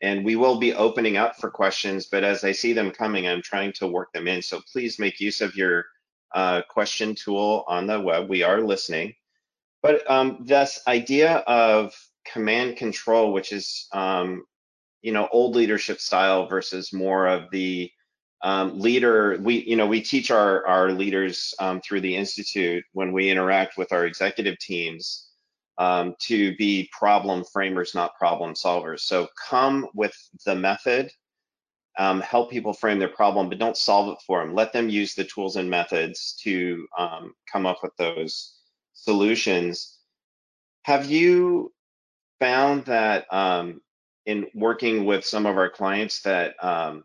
[0.00, 3.42] and we will be opening up for questions, but as I see them coming, I'm
[3.42, 4.42] trying to work them in.
[4.42, 5.86] So please make use of your
[6.34, 8.28] uh, question tool on the web.
[8.28, 9.14] We are listening.
[9.82, 11.94] But um, this idea of
[12.30, 14.44] command control, which is um,
[15.04, 17.90] you know old leadership style versus more of the
[18.42, 19.38] um, leader.
[19.40, 23.78] We you know we teach our our leaders um, through the institute when we interact
[23.78, 25.28] with our executive teams
[25.78, 29.00] um, to be problem framers, not problem solvers.
[29.00, 30.14] So come with
[30.46, 31.10] the method
[31.98, 34.54] um, help people frame their problem, but don't solve it for them.
[34.54, 38.56] Let them use the tools and methods to um, come up with those
[38.94, 39.98] solutions.
[40.82, 41.72] Have you
[42.40, 43.80] found that um,
[44.26, 47.04] in working with some of our clients that um,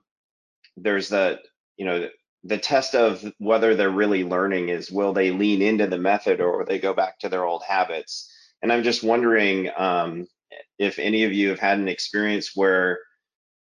[0.78, 1.40] there's that,
[1.78, 2.10] you know,
[2.44, 6.60] the test of whether they're really learning is will they lean into the method or
[6.60, 8.32] will they go back to their old habits?
[8.62, 10.28] And I'm just wondering um,
[10.78, 13.00] if any of you have had an experience where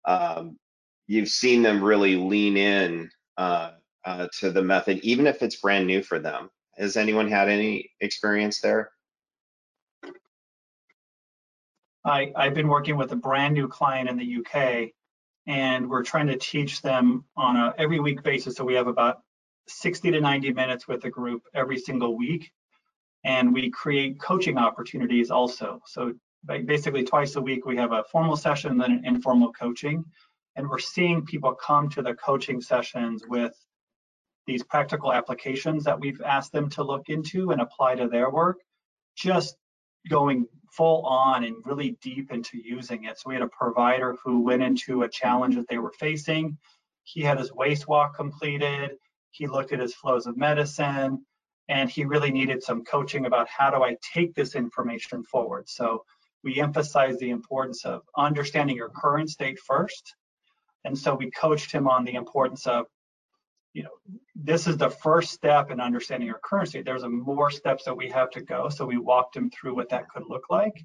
[0.06, 0.58] um,
[1.08, 3.72] you've seen them really lean in uh,
[4.06, 6.50] uh, to the method, even if it's brand new for them.
[6.78, 8.92] Has anyone had any experience there?
[12.08, 14.92] I, I've been working with a brand new client in the UK,
[15.46, 18.56] and we're trying to teach them on a every week basis.
[18.56, 19.22] So we have about
[19.68, 22.52] 60 to 90 minutes with the group every single week,
[23.26, 25.82] and we create coaching opportunities also.
[25.86, 26.14] So
[26.46, 30.06] basically twice a week we have a formal session then an informal coaching
[30.56, 33.54] and we're seeing people come to the coaching sessions with
[34.48, 38.60] these practical applications that we've asked them to look into and apply to their work,
[39.16, 39.58] just
[40.08, 43.18] going full on and really deep into using it.
[43.18, 46.58] So we had a provider who went into a challenge that they were facing.
[47.04, 48.92] He had his waste walk completed.
[49.32, 51.26] He looked at his flows of medicine
[51.70, 55.68] and he really needed some coaching about how do I take this information forward.
[55.68, 56.04] So
[56.44, 60.16] we emphasized the importance of understanding your current state first
[60.88, 62.86] and so we coached him on the importance of,
[63.78, 63.92] you know,
[64.34, 66.84] this is the first step in understanding our current state.
[66.84, 68.70] There's a more steps that we have to go.
[68.70, 70.84] So we walked him through what that could look like.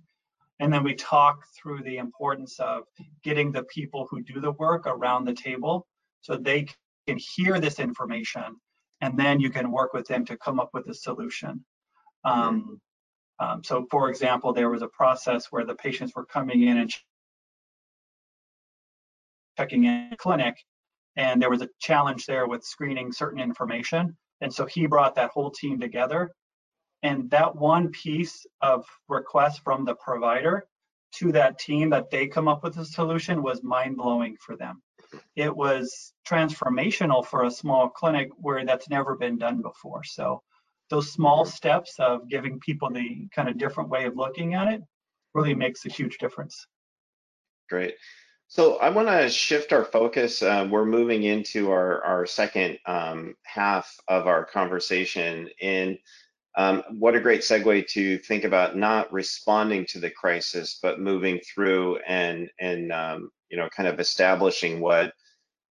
[0.60, 2.82] And then we talked through the importance of
[3.24, 5.86] getting the people who do the work around the table
[6.20, 6.66] so they
[7.06, 8.60] can hear this information
[9.00, 11.64] and then you can work with them to come up with a solution.
[12.24, 12.78] Um,
[13.38, 16.94] um, so for example, there was a process where the patients were coming in and
[19.56, 20.58] checking in clinic
[21.16, 24.16] and there was a challenge there with screening certain information.
[24.40, 26.32] And so he brought that whole team together.
[27.02, 30.66] And that one piece of request from the provider
[31.16, 34.82] to that team that they come up with a solution was mind blowing for them.
[35.36, 40.04] It was transformational for a small clinic where that's never been done before.
[40.04, 40.42] So
[40.88, 44.80] those small steps of giving people the kind of different way of looking at it
[45.34, 46.66] really makes a huge difference.
[47.68, 47.94] Great.
[48.54, 50.42] So I want to shift our focus.
[50.42, 55.48] Uh, we're moving into our, our second um, half of our conversation.
[55.62, 55.96] And
[56.58, 61.40] um, what a great segue to think about not responding to the crisis, but moving
[61.40, 65.14] through and, and um, you know, kind of establishing what,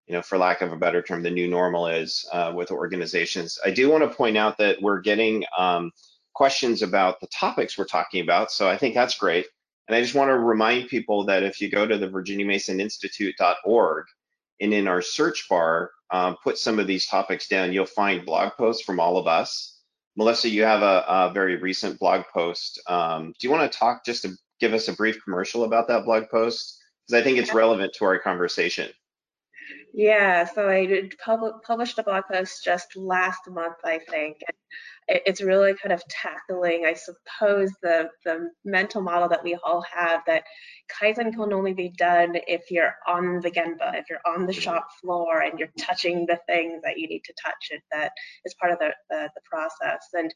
[0.07, 3.59] you know, for lack of a better term, the new normal is uh, with organizations.
[3.62, 5.90] I do want to point out that we're getting um,
[6.33, 8.51] questions about the topics we're talking about.
[8.51, 9.45] So I think that's great.
[9.90, 14.05] And I just want to remind people that if you go to the virginiamasoninstitute.org
[14.61, 18.53] and in our search bar, um, put some of these topics down, you'll find blog
[18.57, 19.81] posts from all of us.
[20.14, 22.81] Melissa, you have a, a very recent blog post.
[22.87, 26.05] Um, do you want to talk just to give us a brief commercial about that
[26.05, 26.79] blog post?
[27.09, 28.90] Because I think it's relevant to our conversation.
[29.92, 34.37] Yeah, so I did pub published a blog post just last month, I think.
[35.13, 40.21] It's really kind of tackling, I suppose, the, the mental model that we all have
[40.29, 40.44] that
[40.90, 44.87] Kaizen can only be done if you're on the Gemba, if you're on the shop
[45.00, 48.13] floor and you're touching the things that you need to touch it, that
[48.44, 50.06] is part of the, the, the process.
[50.13, 50.33] And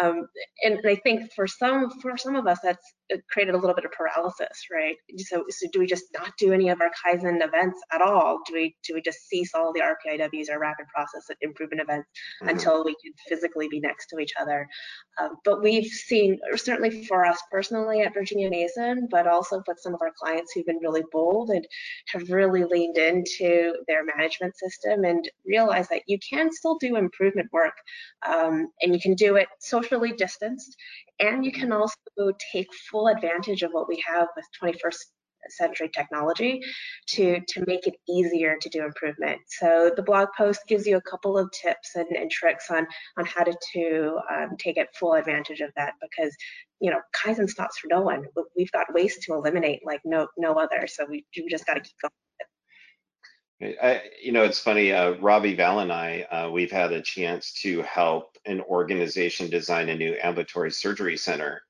[0.00, 0.28] um,
[0.62, 2.84] and I think for some for some of us, that's
[3.30, 4.96] created a little bit of paralysis, right?
[5.18, 8.40] So, so do we just not do any of our Kaizen events at all?
[8.46, 12.08] Do we do we just cease all the RPIWs or rapid process improvement events
[12.42, 12.50] mm-hmm.
[12.50, 14.68] until we can physically be next to each other?
[15.20, 19.94] Um, but we've seen, certainly for us personally at Virginia Mason, but also with some
[19.94, 21.66] of our clients who've been really bold and
[22.08, 27.48] have really leaned into their management system and realized that you can still do improvement
[27.52, 27.74] work
[28.26, 30.76] um, and you can do it socially distanced
[31.20, 31.96] and you can also
[32.52, 34.96] take full advantage of what we have with 21st
[35.48, 36.60] century technology
[37.06, 41.02] to to make it easier to do improvement so the blog post gives you a
[41.02, 42.86] couple of tips and, and tricks on
[43.16, 46.34] on how to, to um, take it full advantage of that because
[46.80, 48.24] you know kaizen stops for no one
[48.56, 51.80] we've got waste to eliminate like no no other so we, we just got to
[51.80, 52.12] keep going
[53.60, 54.92] I, you know, it's funny.
[54.92, 59.88] Uh, Robbie Val and I, uh, we've had a chance to help an organization design
[59.88, 61.62] a new ambulatory surgery center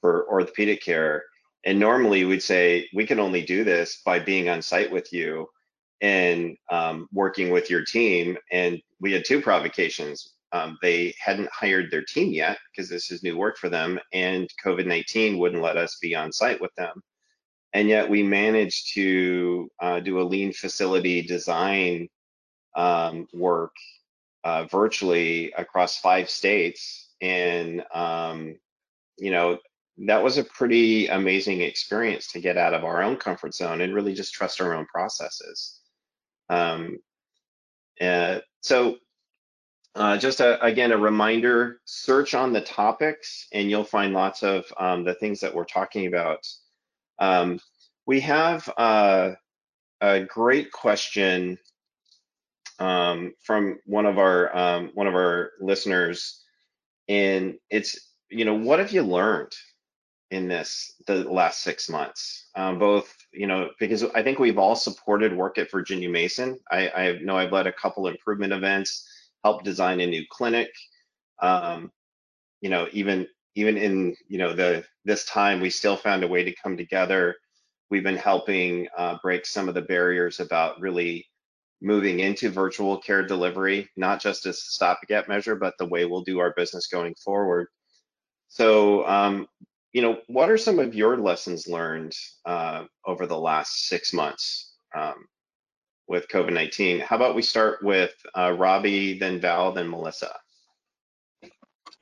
[0.00, 1.24] for orthopedic care.
[1.64, 5.48] And normally we'd say we can only do this by being on site with you
[6.00, 8.36] and um, working with your team.
[8.52, 10.34] And we had two provocations.
[10.52, 14.48] Um, they hadn't hired their team yet because this is new work for them, and
[14.64, 17.02] COVID 19 wouldn't let us be on site with them
[17.74, 22.08] and yet we managed to uh, do a lean facility design
[22.76, 23.74] um, work
[24.44, 28.56] uh, virtually across five states and um,
[29.18, 29.58] you know
[29.98, 33.94] that was a pretty amazing experience to get out of our own comfort zone and
[33.94, 35.80] really just trust our own processes.
[36.48, 36.98] Um,
[38.00, 38.96] uh, so
[39.94, 44.64] uh, just a, again a reminder search on the topics and you'll find lots of
[44.78, 46.44] um, the things that we're talking about.
[47.20, 47.60] Um,
[48.06, 49.32] we have uh,
[50.00, 51.58] a great question
[52.80, 56.42] um, from one of our um, one of our listeners,
[57.08, 59.52] and it's you know what have you learned
[60.30, 62.48] in this the last six months?
[62.54, 66.58] Um, both you know because I think we've all supported work at Virginia Mason.
[66.70, 69.06] I, I know I've led a couple improvement events,
[69.42, 70.70] helped design a new clinic.
[71.40, 71.90] Um,
[72.64, 76.42] you know even even in you know the this time we still found a way
[76.42, 77.36] to come together
[77.90, 81.26] we've been helping uh, break some of the barriers about really
[81.82, 86.22] moving into virtual care delivery not just as a stopgap measure but the way we'll
[86.22, 87.68] do our business going forward
[88.48, 89.46] so um,
[89.94, 92.14] you know what are some of your lessons learned
[92.44, 95.26] uh, over the last six months um,
[96.08, 100.30] with covid-19 how about we start with uh, robbie then val then melissa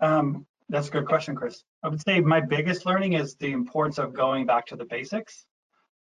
[0.00, 1.62] um, that's a good question, Chris.
[1.84, 5.44] I would say my biggest learning is the importance of going back to the basics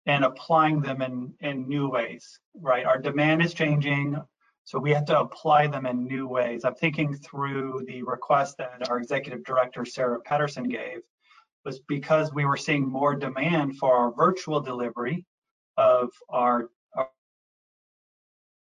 [0.06, 2.86] and applying them in, in new ways, right?
[2.86, 4.16] Our demand is changing,
[4.64, 6.66] so we have to apply them in new ways.
[6.66, 11.00] I'm thinking through the request that our executive director, Sarah Patterson, gave,
[11.66, 15.26] was because we were seeing more demand for our virtual delivery
[15.78, 17.07] of our, of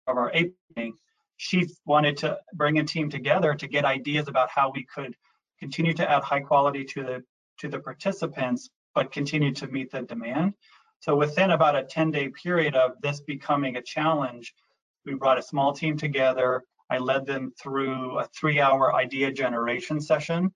[0.07, 0.93] our APing.
[1.37, 5.15] She wanted to bring a team together to get ideas about how we could
[5.59, 7.23] continue to add high quality to the
[7.59, 10.53] to the participants, but continue to meet the demand.
[10.99, 14.53] So within about a 10 day period of this becoming a challenge,
[15.05, 16.63] we brought a small team together.
[16.89, 20.53] I led them through a three hour idea generation session,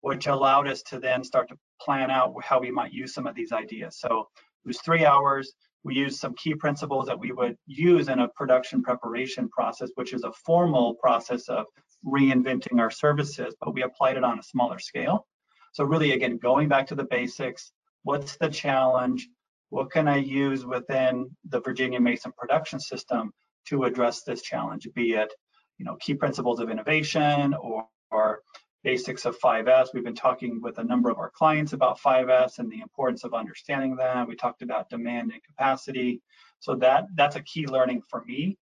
[0.00, 3.34] which allowed us to then start to plan out how we might use some of
[3.34, 3.98] these ideas.
[3.98, 4.28] So
[4.64, 5.52] it was three hours.
[5.84, 10.12] We used some key principles that we would use in a production preparation process, which
[10.12, 11.66] is a formal process of
[12.04, 15.26] reinventing our services, but we applied it on a smaller scale.
[15.72, 17.72] So really, again, going back to the basics,
[18.02, 19.28] what's the challenge?
[19.70, 23.32] What can I use within the Virginia Mason production system
[23.68, 25.32] to address this challenge, be it
[25.78, 28.42] you know, key principles of innovation or, or
[28.84, 29.88] basics of 5S.
[29.92, 33.34] We've been talking with a number of our clients about 5S and the importance of
[33.34, 34.28] understanding that.
[34.28, 36.22] We talked about demand and capacity.
[36.60, 38.56] So that that's a key learning for me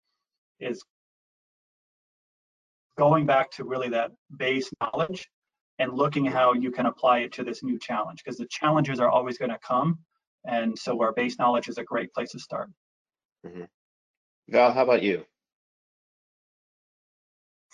[0.60, 0.84] is
[2.98, 5.28] going back to really that base knowledge
[5.80, 9.10] and looking how you can apply it to this new challenge because the challenges are
[9.10, 10.00] always going to come
[10.46, 12.70] and so our base knowledge is a great place to start
[13.46, 13.64] mm-hmm.
[14.50, 15.26] val how about you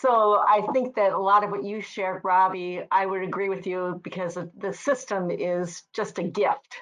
[0.02, 3.68] so I think that a lot of what you shared, Robbie, I would agree with
[3.68, 6.76] you because the system is just a gift.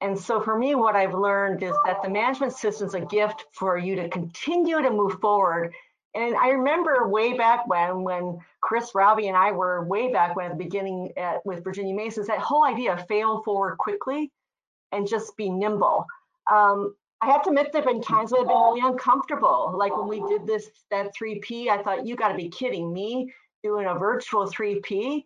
[0.00, 3.46] And so for me, what I've learned is that the management system is a gift
[3.52, 5.74] for you to continue to move forward
[6.14, 10.46] And I remember way back when, when Chris Robbie and I were way back when
[10.46, 14.30] at the beginning at, with Virginia Masons, that whole idea of fail forward quickly
[14.92, 16.06] and just be nimble.
[16.52, 19.74] Um, I have to admit there have been times when I've been really uncomfortable.
[19.76, 23.86] Like when we did this, that 3P, I thought, you gotta be kidding me, doing
[23.86, 25.24] a virtual 3P.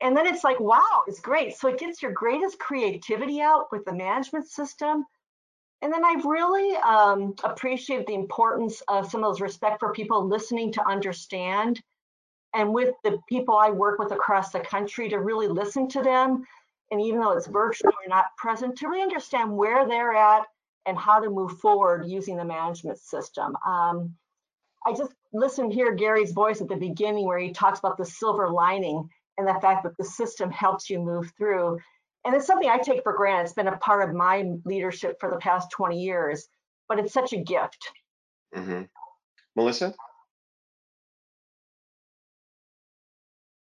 [0.00, 1.56] And then it's like, wow, it's great.
[1.56, 5.04] So it gets your greatest creativity out with the management system
[5.82, 10.26] and then I've really um, appreciated the importance of some of those respect for people
[10.26, 11.82] listening to understand.
[12.54, 16.44] And with the people I work with across the country to really listen to them.
[16.90, 20.46] And even though it's virtual or not present, to really understand where they're at
[20.86, 23.56] and how to move forward using the management system.
[23.66, 24.14] Um,
[24.86, 28.48] I just listened hear Gary's voice at the beginning where he talks about the silver
[28.48, 31.78] lining and the fact that the system helps you move through
[32.26, 33.44] and it's something I take for granted.
[33.44, 36.48] It's been a part of my leadership for the past 20 years,
[36.88, 37.88] but it's such a gift.
[38.54, 38.82] Mm-hmm.
[39.54, 39.94] Melissa?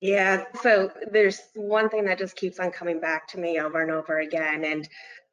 [0.02, 3.90] Yeah, so there's one thing that just keeps on coming back to me over and
[3.90, 4.86] over again, and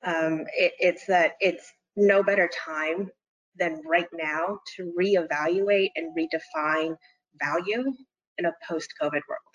[0.05, 3.09] um, it, it's that it's no better time
[3.57, 6.95] than right now to reevaluate and redefine
[7.39, 7.93] value
[8.37, 9.49] in a post-COVID world.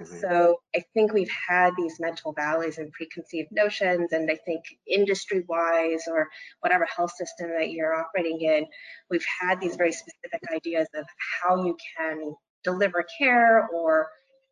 [0.00, 0.20] Mm-hmm.
[0.20, 5.44] So I think we've had these mental valleys and preconceived notions, and I think industry
[5.46, 6.28] wise or
[6.60, 8.66] whatever health system that you're operating in,
[9.10, 11.04] we've had these very specific ideas of
[11.42, 14.08] how you can deliver care or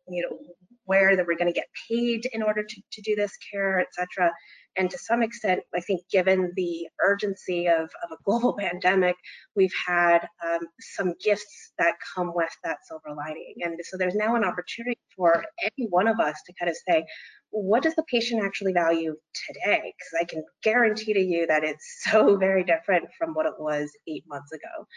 [0.07, 0.37] you know
[0.85, 3.87] where that we're going to get paid in order to, to do this care, et
[3.91, 4.31] cetera.
[4.77, 9.15] And to some extent, I think given the urgency of, of a global pandemic,
[9.55, 13.55] we've had um, some gifts that come with that silver lining.
[13.61, 17.05] And so there's now an opportunity for any one of us to kind of say,
[17.51, 19.15] what does the patient actually value
[19.47, 19.93] today?
[19.97, 23.91] Because I can guarantee to you that it's so very different from what it was
[24.07, 24.87] eight months ago.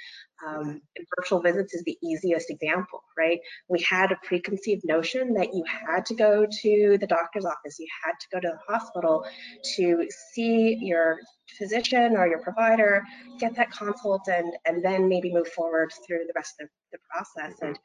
[0.47, 0.83] Um,
[1.17, 3.39] virtual visits is the easiest example, right?
[3.69, 7.87] We had a preconceived notion that you had to go to the doctor's office, you
[8.05, 9.25] had to go to the hospital
[9.77, 11.19] to see your
[11.59, 13.05] physician or your provider,
[13.39, 17.61] get that consult, and, and then maybe move forward through the rest of the process.
[17.63, 17.79] And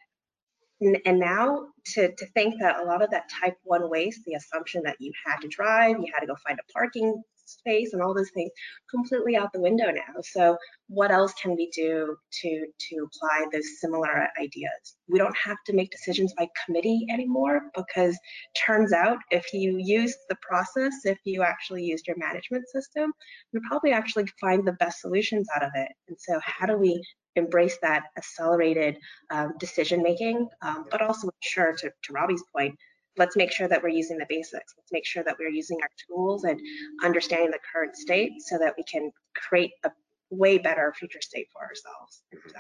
[0.79, 4.83] and now to, to think that a lot of that type one waste, the assumption
[4.83, 8.13] that you had to drive, you had to go find a parking space and all
[8.13, 8.51] those things
[8.89, 10.21] completely out the window now.
[10.21, 14.97] So what else can we do to, to apply those similar ideas?
[15.07, 18.17] We don't have to make decisions by committee anymore because
[18.65, 23.13] turns out if you use the process, if you actually used your management system,
[23.51, 25.91] you probably actually find the best solutions out of it.
[26.07, 27.01] And so how do we
[27.35, 28.97] embrace that accelerated
[29.29, 32.75] um, decision making, um, but also sure to, to Robbie's point,
[33.17, 34.73] let's make sure that we're using the basics.
[34.77, 36.59] Let's make sure that we're using our tools and
[37.03, 39.91] understanding the current state so that we can create a
[40.29, 42.21] way better future state for ourselves.
[42.47, 42.59] So.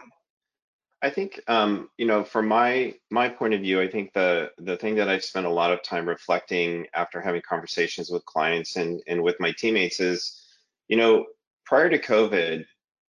[1.03, 4.77] I think, um, you know, from my my point of view, I think the the
[4.77, 9.01] thing that I've spent a lot of time reflecting after having conversations with clients and
[9.07, 10.41] and with my teammates is,
[10.87, 11.25] you know,
[11.65, 12.65] prior to COVID,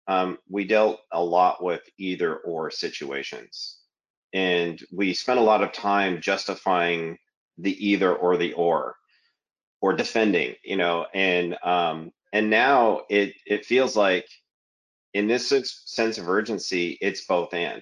[0.07, 3.79] um, we dealt a lot with either or situations.
[4.33, 7.17] And we spent a lot of time justifying
[7.57, 8.95] the either or the or
[9.81, 14.27] or defending, you know, and um, and now it it feels like
[15.13, 15.49] in this
[15.85, 17.81] sense of urgency, it's both and.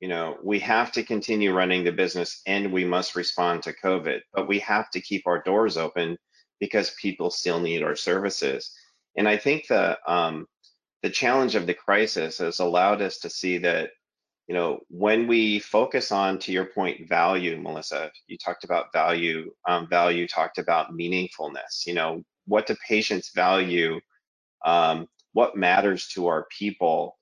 [0.00, 4.20] You know, we have to continue running the business and we must respond to COVID,
[4.34, 6.18] but we have to keep our doors open
[6.60, 8.72] because people still need our services.
[9.16, 10.46] And I think the um,
[11.02, 13.90] the challenge of the crisis has allowed us to see that
[14.46, 19.50] you know when we focus on to your point value melissa you talked about value
[19.68, 24.00] um, value talked about meaningfulness you know what do patients value
[24.64, 27.18] um, what matters to our people?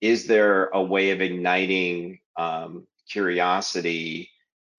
[0.00, 4.28] Is there a way of igniting um, curiosity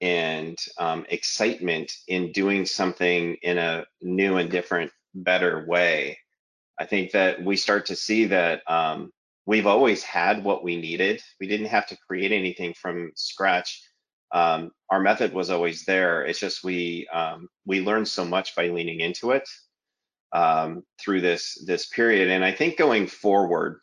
[0.01, 6.17] and um, excitement in doing something in a new and different better way?
[6.77, 9.13] I think that we start to see that um,
[9.45, 11.21] we've always had what we needed.
[11.39, 13.81] We didn't have to create anything from scratch.
[14.31, 16.25] Um, our method was always there.
[16.25, 19.47] It's just we um, we learned so much by leaning into it
[20.33, 22.29] um, through this this period.
[22.29, 23.79] And I think going forward,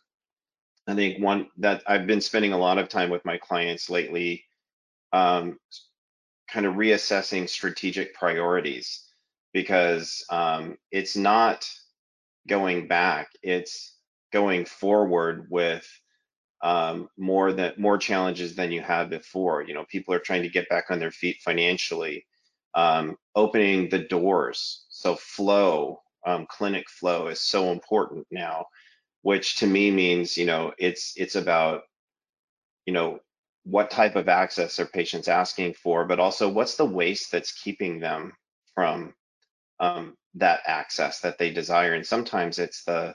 [0.87, 4.45] I think one that I've been spending a lot of time with my clients lately,
[5.13, 5.59] um,
[6.51, 9.09] kind of reassessing strategic priorities
[9.53, 11.69] because um, it's not
[12.49, 13.29] going back.
[13.43, 13.92] It's
[14.33, 15.87] going forward with
[16.63, 19.63] um, more than more challenges than you had before.
[19.63, 22.27] You know, people are trying to get back on their feet financially,
[22.75, 24.85] um, opening the doors.
[24.91, 28.67] So flow, um, clinic flow is so important now,
[29.23, 31.83] which to me means you know it's it's about
[32.87, 33.21] you know,
[33.65, 38.01] what type of access are patients asking for, but also what's the waste that's keeping
[38.01, 38.33] them
[38.75, 39.15] from
[39.81, 41.95] um, that access that they desire.
[41.95, 43.15] And sometimes it's the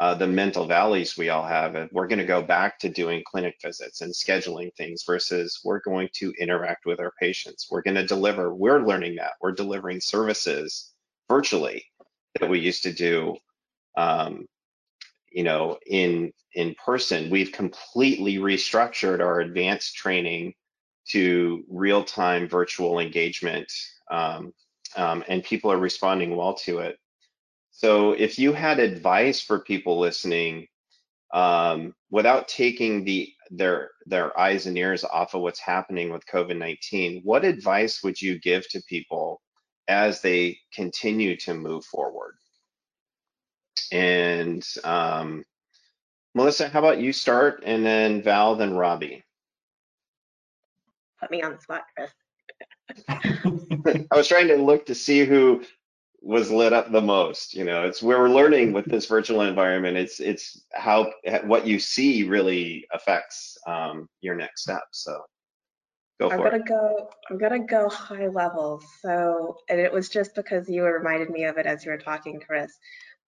[0.00, 1.74] uh, the mental valleys we all have.
[1.74, 5.80] And we're going to go back to doing clinic visits and scheduling things versus we're
[5.80, 7.68] going to interact with our patients.
[7.70, 8.54] We're going to deliver.
[8.54, 10.92] We're learning that we're delivering services
[11.28, 11.84] virtually
[12.38, 13.36] that we used to do
[13.96, 14.46] um,
[15.30, 17.30] you know, in in person.
[17.30, 20.54] We've completely restructured our advanced training
[21.08, 23.70] to real-time virtual engagement,
[24.10, 24.52] um,
[24.96, 26.98] um, and people are responding well to it.
[27.78, 30.66] So, if you had advice for people listening,
[31.32, 37.20] um, without taking the their their eyes and ears off of what's happening with COVID-19,
[37.22, 39.40] what advice would you give to people
[39.86, 42.34] as they continue to move forward?
[43.92, 45.44] And um,
[46.34, 49.22] Melissa, how about you start and then Val, then Robbie?
[51.20, 52.10] Put me on the spot, Chris.
[54.10, 55.62] I was trying to look to see who
[56.20, 57.54] was lit up the most.
[57.54, 59.96] You know, it's where we're learning with this virtual environment.
[59.96, 61.12] It's it's how
[61.44, 64.82] what you see really affects um, your next step.
[64.92, 65.20] So
[66.20, 66.66] go i'm gonna it.
[66.66, 67.08] go.
[67.30, 68.82] I'm gonna go high level.
[69.00, 72.40] So, and it was just because you reminded me of it as you were talking,
[72.40, 72.72] Chris.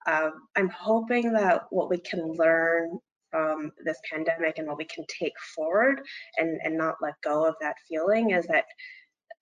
[0.07, 2.99] Um, I'm hoping that what we can learn
[3.30, 6.01] from this pandemic and what we can take forward
[6.38, 8.64] and, and not let go of that feeling is that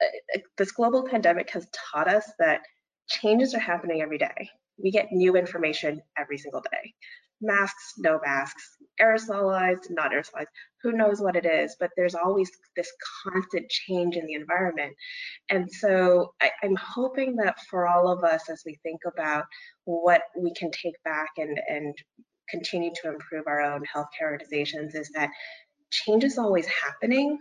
[0.02, 2.60] uh, this global pandemic has taught us that
[3.08, 4.50] changes are happening every day.
[4.82, 6.94] We get new information every single day.
[7.40, 10.46] Masks, no masks, aerosolized, not aerosolized,
[10.82, 12.90] who knows what it is, but there's always this
[13.22, 14.94] constant change in the environment.
[15.48, 19.44] And so I, I'm hoping that for all of us, as we think about
[19.84, 21.94] what we can take back and, and
[22.48, 25.30] continue to improve our own healthcare organizations, is that
[25.90, 27.38] change is always happening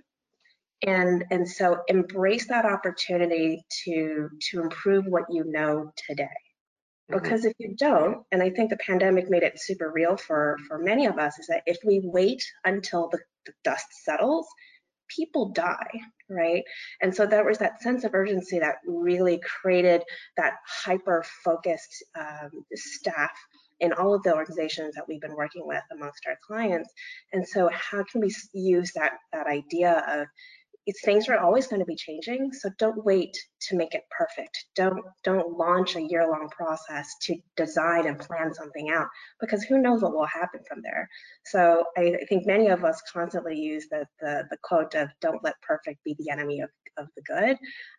[0.85, 6.27] and and so embrace that opportunity to to improve what you know today.
[7.09, 7.23] Mm-hmm.
[7.23, 10.77] because if you don't and i think the pandemic made it super real for for
[10.77, 14.45] many of us is that if we wait until the, the dust settles
[15.09, 16.63] people die right?
[17.01, 20.03] And so there was that sense of urgency that really created
[20.37, 23.31] that hyper focused um, staff
[23.79, 26.89] in all of the organizations that we've been working with amongst our clients.
[27.31, 30.27] And so how can we use that that idea of
[31.03, 34.65] things are always going to be changing so don't wait to make it perfect.
[34.75, 39.07] Don't don't launch a year long process to design and plan something out
[39.41, 41.09] because who knows what will happen from there.
[41.45, 45.43] So i, I think many of us constantly use the, the the quote of don't
[45.43, 47.57] let perfect be the enemy of, of the good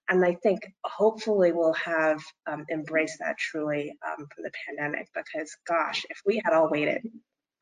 [0.08, 5.56] and i think hopefully we'll have um, embraced that truly um, from the pandemic because
[5.66, 7.02] gosh if we had all waited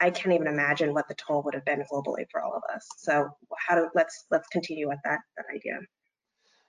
[0.00, 2.86] I can't even imagine what the toll would have been globally for all of us.
[2.98, 3.28] So
[3.58, 5.78] how do let's let's continue with that that idea.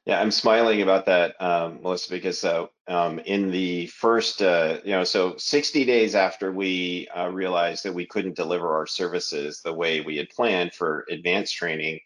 [0.06, 4.92] Yeah, I'm smiling about that, um, Melissa, because uh, um, in the first, uh, you
[4.92, 9.74] know, so 60 days after we uh, realized that we couldn't deliver our services the
[9.74, 12.00] way we had planned for advanced training,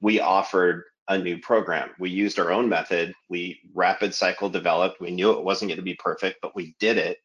[0.00, 1.90] we offered a new program.
[1.98, 3.12] We used our own method.
[3.28, 4.98] We rapid cycle developed.
[4.98, 7.18] We knew it wasn't going to be perfect, but we did it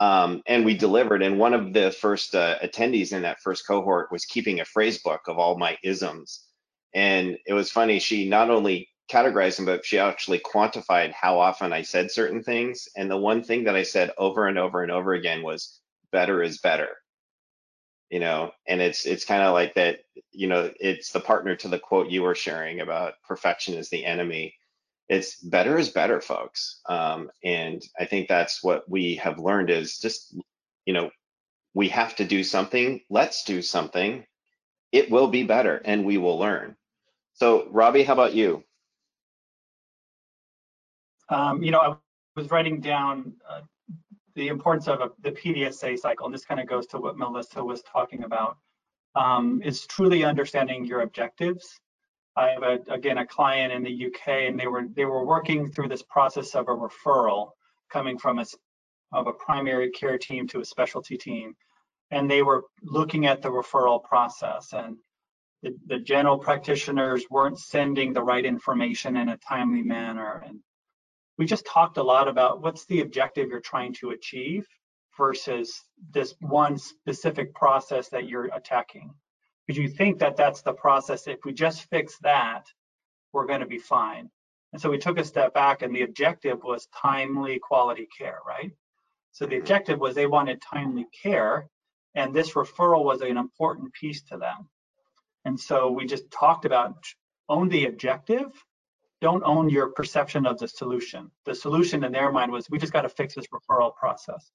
[0.00, 1.22] um, and we delivered.
[1.22, 4.98] And one of the first uh, attendees in that first cohort was keeping a phrase
[4.98, 6.44] book of all my isms.
[6.94, 11.72] And it was funny, she not only categorized them, but she actually quantified how often
[11.72, 12.88] I said certain things.
[12.96, 15.80] And the one thing that I said over and over and over again was
[16.12, 16.88] better is better.
[18.10, 21.68] You know, and it's it's kind of like that, you know, it's the partner to
[21.68, 24.54] the quote you were sharing about perfection is the enemy
[25.08, 26.80] it's better is better, folks.
[26.88, 30.36] Um, and I think that's what we have learned is just,
[30.84, 31.10] you know,
[31.74, 33.00] we have to do something.
[33.08, 34.24] Let's do something.
[34.92, 36.76] It will be better and we will learn.
[37.34, 38.64] So, Robbie, how about you?
[41.28, 41.96] Um, you know, I
[42.34, 43.60] was writing down uh,
[44.34, 47.62] the importance of a, the PDSA cycle, and this kind of goes to what Melissa
[47.62, 48.58] was talking about,
[49.14, 51.80] um, is truly understanding your objectives
[52.36, 55.70] I have a, again a client in the UK, and they were they were working
[55.70, 57.50] through this process of a referral
[57.90, 58.44] coming from a
[59.12, 61.56] of a primary care team to a specialty team,
[62.10, 64.96] and they were looking at the referral process and.
[65.62, 70.44] The, the general practitioners weren't sending the right information in a timely manner.
[70.46, 70.60] And
[71.38, 74.66] we just talked a lot about what's the objective you're trying to achieve
[75.16, 79.14] versus this one specific process that you're attacking
[79.66, 81.26] because you think that that's the process.
[81.26, 82.66] If we just fix that,
[83.32, 84.30] we're going to be fine.
[84.72, 88.72] And so we took a step back, and the objective was timely quality care, right?
[89.32, 91.68] So the objective was they wanted timely care,
[92.14, 94.68] and this referral was an important piece to them.
[95.44, 97.04] And so we just talked about
[97.48, 98.52] own the objective,
[99.20, 101.30] don't own your perception of the solution.
[101.44, 104.50] The solution in their mind was we just got to fix this referral process.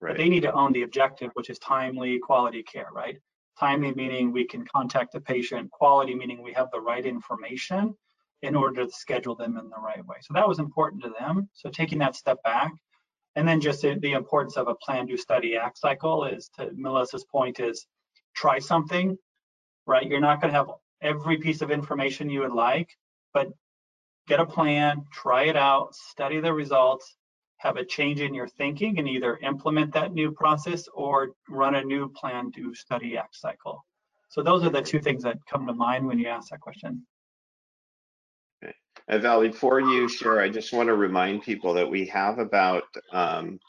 [0.00, 0.12] Right.
[0.12, 3.18] But they need to own the objective, which is timely quality care, right?
[3.60, 7.94] Timely meaning we can contact the patient, quality meaning we have the right information
[8.40, 10.16] in order to schedule them in the right way.
[10.22, 11.46] So that was important to them.
[11.52, 12.72] So taking that step back,
[13.36, 17.24] and then just the, importance of a plan, do, study, act cycle is to Melissa's
[17.30, 17.86] point is
[18.34, 19.16] try something,
[19.86, 20.06] right?
[20.06, 20.70] You're not going to have
[21.02, 22.88] every piece of information you would like,
[23.34, 23.48] but
[24.26, 27.14] get a plan, try it out, study the results,
[27.60, 31.84] have a change in your thinking and either implement that new process or run a
[31.84, 33.84] new plan, do, study, act cycle.
[34.30, 37.06] So those are the two things that come to mind when you ask that question.
[38.64, 42.84] Uh, Val, before you share, I just want to remind people that we have about
[43.12, 43.60] um,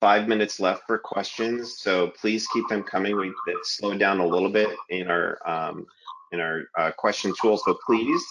[0.00, 1.76] five minutes left for questions.
[1.78, 3.18] So please keep them coming.
[3.18, 5.86] We slowed down a little bit in our um,
[6.32, 7.58] in our uh, question tool.
[7.58, 8.24] So please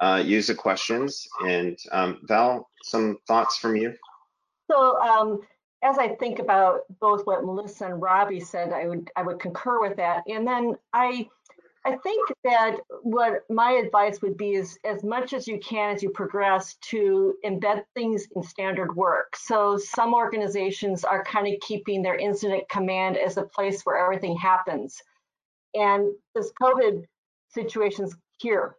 [0.00, 1.28] uh, use the questions.
[1.46, 3.94] And um, Val, some thoughts from you?
[4.70, 5.40] So um,
[5.82, 9.80] as I think about both what Melissa and Robbie said, I would I would concur
[9.80, 10.24] with that.
[10.26, 11.28] And then I
[11.84, 16.02] I think that what my advice would be is as much as you can as
[16.02, 19.36] you progress to embed things in standard work.
[19.36, 24.36] So some organizations are kind of keeping their incident command as a place where everything
[24.36, 25.00] happens.
[25.74, 27.04] And this COVID
[27.50, 28.74] situation's here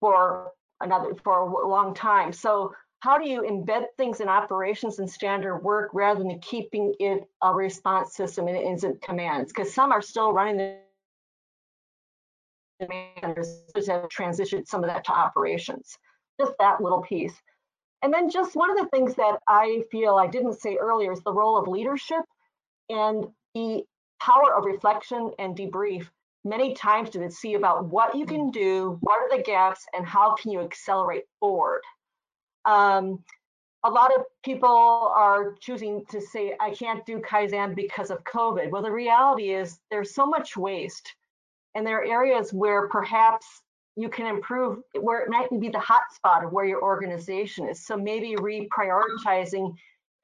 [0.00, 0.50] for
[0.80, 2.32] another for a long time.
[2.32, 7.28] So how do you embed things in operations and standard work rather than keeping it
[7.42, 9.52] a response system in incident commands?
[9.52, 10.78] Because some are still running the
[12.80, 15.98] commanders have transitioned some of that to operations.
[16.40, 17.34] Just that little piece.
[18.02, 21.22] And then just one of the things that I feel I didn't say earlier is
[21.24, 22.22] the role of leadership
[22.88, 23.26] and
[23.56, 23.82] the
[24.20, 26.06] power of reflection and debrief
[26.44, 30.36] many times to see about what you can do, what are the gaps, and how
[30.36, 31.82] can you accelerate forward.
[32.64, 33.22] Um,
[33.84, 38.70] a lot of people are choosing to say, I can't do Kaizen because of COVID.
[38.70, 41.14] Well, the reality is there's so much waste
[41.74, 43.46] and there are areas where perhaps
[43.96, 47.84] you can improve where it might be the hot spot of where your organization is.
[47.84, 49.74] So maybe reprioritizing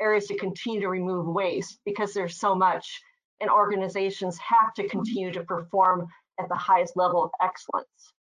[0.00, 3.02] areas to continue to remove waste because there's so much
[3.40, 6.06] and organizations have to continue to perform
[6.40, 8.12] at the highest level of excellence.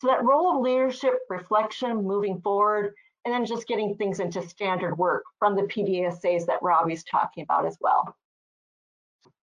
[0.00, 2.94] So that role of leadership, reflection, moving forward,
[3.26, 7.66] and then just getting things into standard work from the PDSAs that Robbie's talking about
[7.66, 8.16] as well.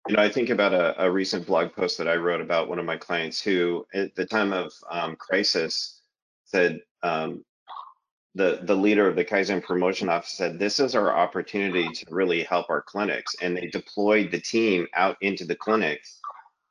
[0.08, 2.80] You know, I think about a, a, recent blog post that I wrote about one
[2.80, 6.02] of my clients who, at the time of um, crisis,
[6.46, 7.44] said um,
[8.36, 12.44] the the leader of the Kaizen promotion office said, "This is our opportunity to really
[12.44, 16.20] help our clinics," and they deployed the team out into the clinics.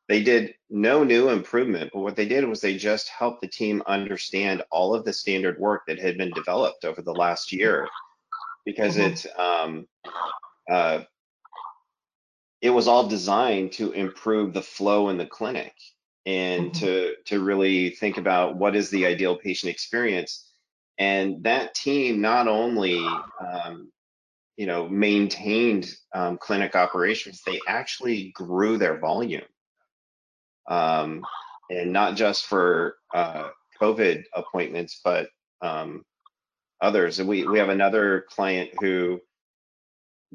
[0.08, 3.82] They did no new improvement, but what they did was they just helped the team
[3.86, 7.88] understand all of the standard work that had been developed over the last year,
[8.64, 9.12] because mm-hmm.
[9.12, 9.86] it's um,
[10.70, 11.02] uh,
[12.60, 15.74] it was all designed to improve the flow in the clinic
[16.24, 16.84] and mm-hmm.
[16.84, 20.52] to to really think about what is the ideal patient experience
[20.98, 23.04] and that team not only
[23.40, 23.90] um,
[24.56, 29.42] you know maintained um, clinic operations they actually grew their volume
[30.68, 31.22] um,
[31.70, 33.48] and not just for uh,
[33.80, 35.28] covid appointments but
[35.62, 36.04] um,
[36.80, 39.20] others and we we have another client who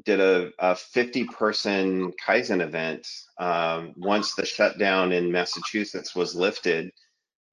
[0.04, 3.06] did a, a 50 person Kaizen event
[3.38, 6.92] um, once the shutdown in Massachusetts was lifted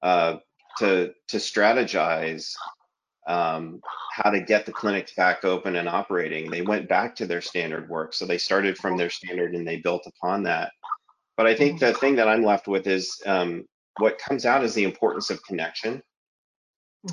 [0.04, 0.38] uh,
[0.80, 2.54] to, to strategize
[3.28, 6.52] um, how to get the clinics back open and operating.
[6.52, 8.14] They went back to their standard work.
[8.14, 10.72] So they started from their standard and they built upon that.
[11.38, 13.66] But I think the thing that I'm left with is um,
[13.98, 16.02] what comes out is the importance of connection.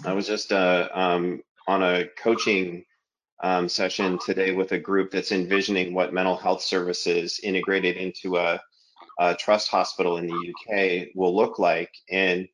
[0.05, 2.85] I was just uh, um, on a coaching
[3.43, 8.61] um, session today with a group that's envisioning what mental health services integrated into a,
[9.18, 11.93] a trust hospital in the UK will look like.
[12.11, 12.49] And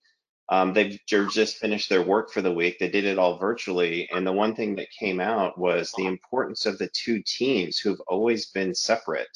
[0.49, 2.79] um, they've just finished their work for the week.
[2.79, 4.09] They did it all virtually.
[4.11, 8.01] And the one thing that came out was the importance of the two teams who've
[8.09, 9.29] always been separate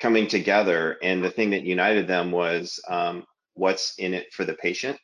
[0.00, 0.96] coming together.
[1.02, 3.24] And the thing that united them was um,
[3.54, 4.98] what's in it for the patient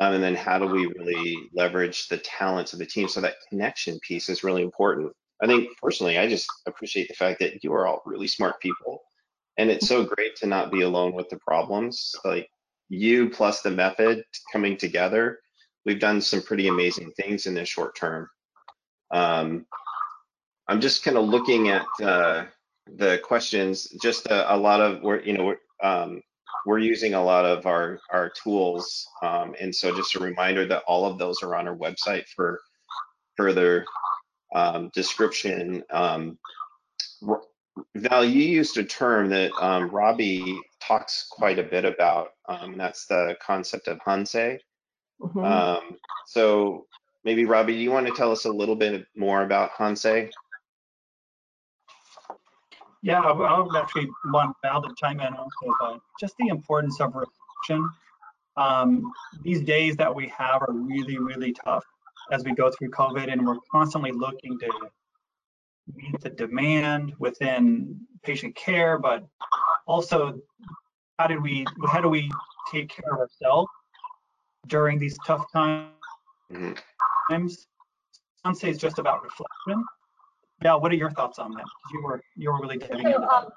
[0.00, 3.08] um, and then how do we really leverage the talents of the team?
[3.08, 5.12] So that connection piece is really important.
[5.42, 9.00] I think personally, I just appreciate the fact that you are all really smart people.
[9.58, 12.14] And it's so great to not be alone with the problems.
[12.24, 12.48] Like
[12.90, 15.38] you plus the method coming together,
[15.86, 18.28] we've done some pretty amazing things in this short term.
[19.10, 19.66] Um,
[20.68, 22.44] I'm just kind of looking at uh,
[22.86, 26.22] the questions, just a, a, lot of, where you know, um,
[26.64, 30.82] we're using a lot of our our tools, um, and so just a reminder that
[30.86, 32.60] all of those are on our website for
[33.36, 33.84] further
[34.54, 35.84] um, description.
[35.90, 36.38] Um,
[37.94, 42.80] Val, you used a term that um, Robbie talks quite a bit about, um, and
[42.80, 44.58] that's the concept of Hansei.
[45.20, 45.44] Mhm.
[45.44, 46.86] Um, so
[47.24, 50.30] maybe Robbie, do you want to tell us a little bit more about Hansei?
[53.06, 57.14] Yeah, I would actually want Val to chime in also, but just the importance of
[57.14, 57.88] reflection.
[58.56, 59.12] Um,
[59.44, 61.84] these days that we have are really, really tough
[62.32, 64.68] as we go through COVID, and we're constantly looking to
[65.94, 69.24] meet the demand within patient care, but
[69.86, 70.40] also
[71.20, 72.28] how did we how do we
[72.72, 73.70] take care of ourselves
[74.66, 75.92] during these tough times?
[76.50, 76.76] Mhm.
[78.44, 79.84] Hansei is just about reflection.
[80.62, 81.64] Val, what are your thoughts on that?
[81.92, 83.30] You were you were really diving into So, that.
[83.30, 83.48] um,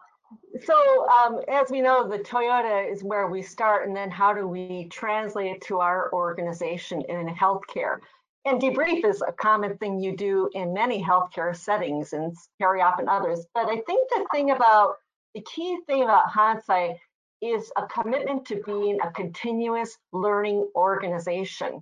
[0.66, 4.48] so um, as we know, the Toyota is where we start, and then how do
[4.48, 7.98] we translate it to our organization in healthcare?
[8.46, 13.00] And debrief is a common thing you do in many healthcare settings and carry off
[13.00, 13.46] in others.
[13.54, 14.96] But I think the thing about
[15.36, 16.96] the key thing about Hansei
[17.42, 21.82] is a commitment to being a continuous learning organization.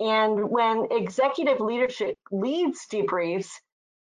[0.00, 3.50] And when executive leadership leads debriefs,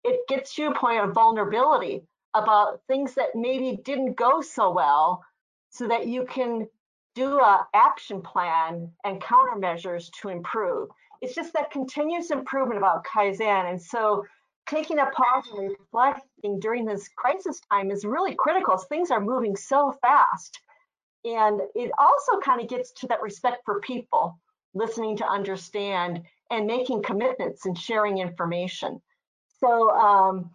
[0.04, 2.02] it gets you a point of vulnerability
[2.34, 5.24] about things that maybe didn't go so well
[5.70, 6.66] so that you can
[7.14, 10.88] do a action plan and countermeasures to improve.
[11.20, 13.70] It's just that continuous improvement about Kaizen.
[13.70, 14.24] And so
[14.68, 19.56] taking a pause and reflecting during this crisis time is really critical things are moving
[19.56, 20.60] so fast.
[21.24, 24.38] And it also kind of gets to that respect for people,
[24.74, 29.00] listening to understand and making commitments and sharing information.
[29.58, 30.50] So um,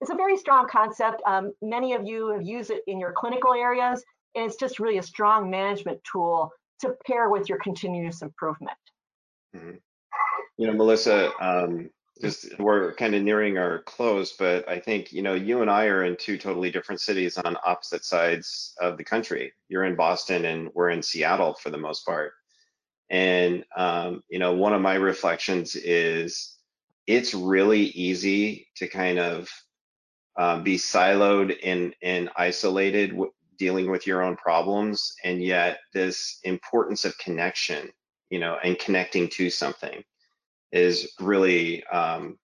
[0.00, 1.22] it's a very strong concept.
[1.26, 4.04] Um, many of you have used it in your clinical areas,
[4.34, 6.50] and it's just really a strong management tool
[6.80, 8.76] to pair with your continuous improvement.
[9.54, 9.80] Mhm.
[10.58, 15.22] You know, Melissa, um, just we're kind of nearing our close, but I think, you
[15.22, 19.04] know, you and I are in two totally different cities on opposite sides of the
[19.04, 19.52] country.
[19.68, 22.32] You're in Boston and we're in Seattle for the most part.
[23.10, 26.58] And, um, you know, one of my reflections is
[27.06, 29.48] it's really easy to kind of
[30.38, 33.14] um, be siloed and, and isolated
[33.58, 35.14] dealing with your own problems.
[35.24, 37.90] And yet this importance of connection,
[38.30, 40.02] you know, and connecting to something
[40.70, 42.38] is really, um,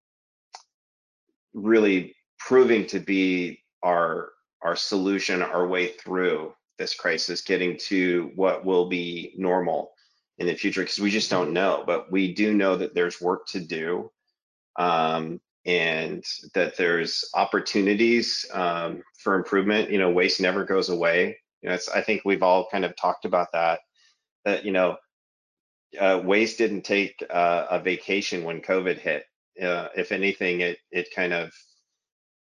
[1.54, 4.30] really proving to be our,
[4.62, 9.92] our solution, our way through this crisis, getting to what will be normal
[10.38, 13.46] in the future, because we just don't know, but we do know that there's work
[13.46, 14.10] to do.
[14.78, 16.24] Um, and
[16.54, 19.90] that there's opportunities um, for improvement.
[19.90, 21.36] You know, waste never goes away.
[21.60, 23.80] You know, it's, I think we've all kind of talked about that.
[24.46, 24.96] That you know,
[26.00, 29.24] uh, waste didn't take uh, a vacation when COVID hit.
[29.62, 31.52] Uh, if anything, it it kind of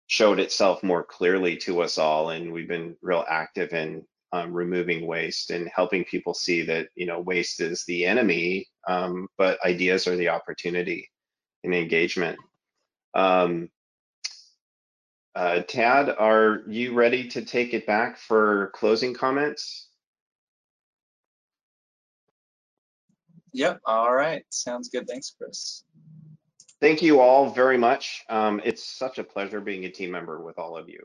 [0.06, 4.02] showed itself more clearly to us all, and we've been real active in
[4.32, 9.28] um, removing waste and helping people see that you know waste is the enemy, um,
[9.36, 11.10] but ideas are the opportunity
[11.64, 12.38] and engagement.
[13.14, 13.70] Um,
[15.34, 19.88] uh, Tad, are you ready to take it back for closing comments?
[23.52, 23.80] Yep.
[23.84, 24.44] All right.
[24.50, 25.06] Sounds good.
[25.08, 25.84] Thanks, Chris.
[26.80, 28.24] Thank you all very much.
[28.28, 31.00] Um, it's such a pleasure being a team member with all of you.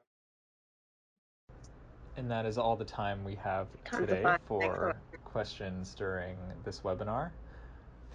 [2.18, 4.96] And that is all the time we have today for
[5.26, 7.32] questions during this webinar.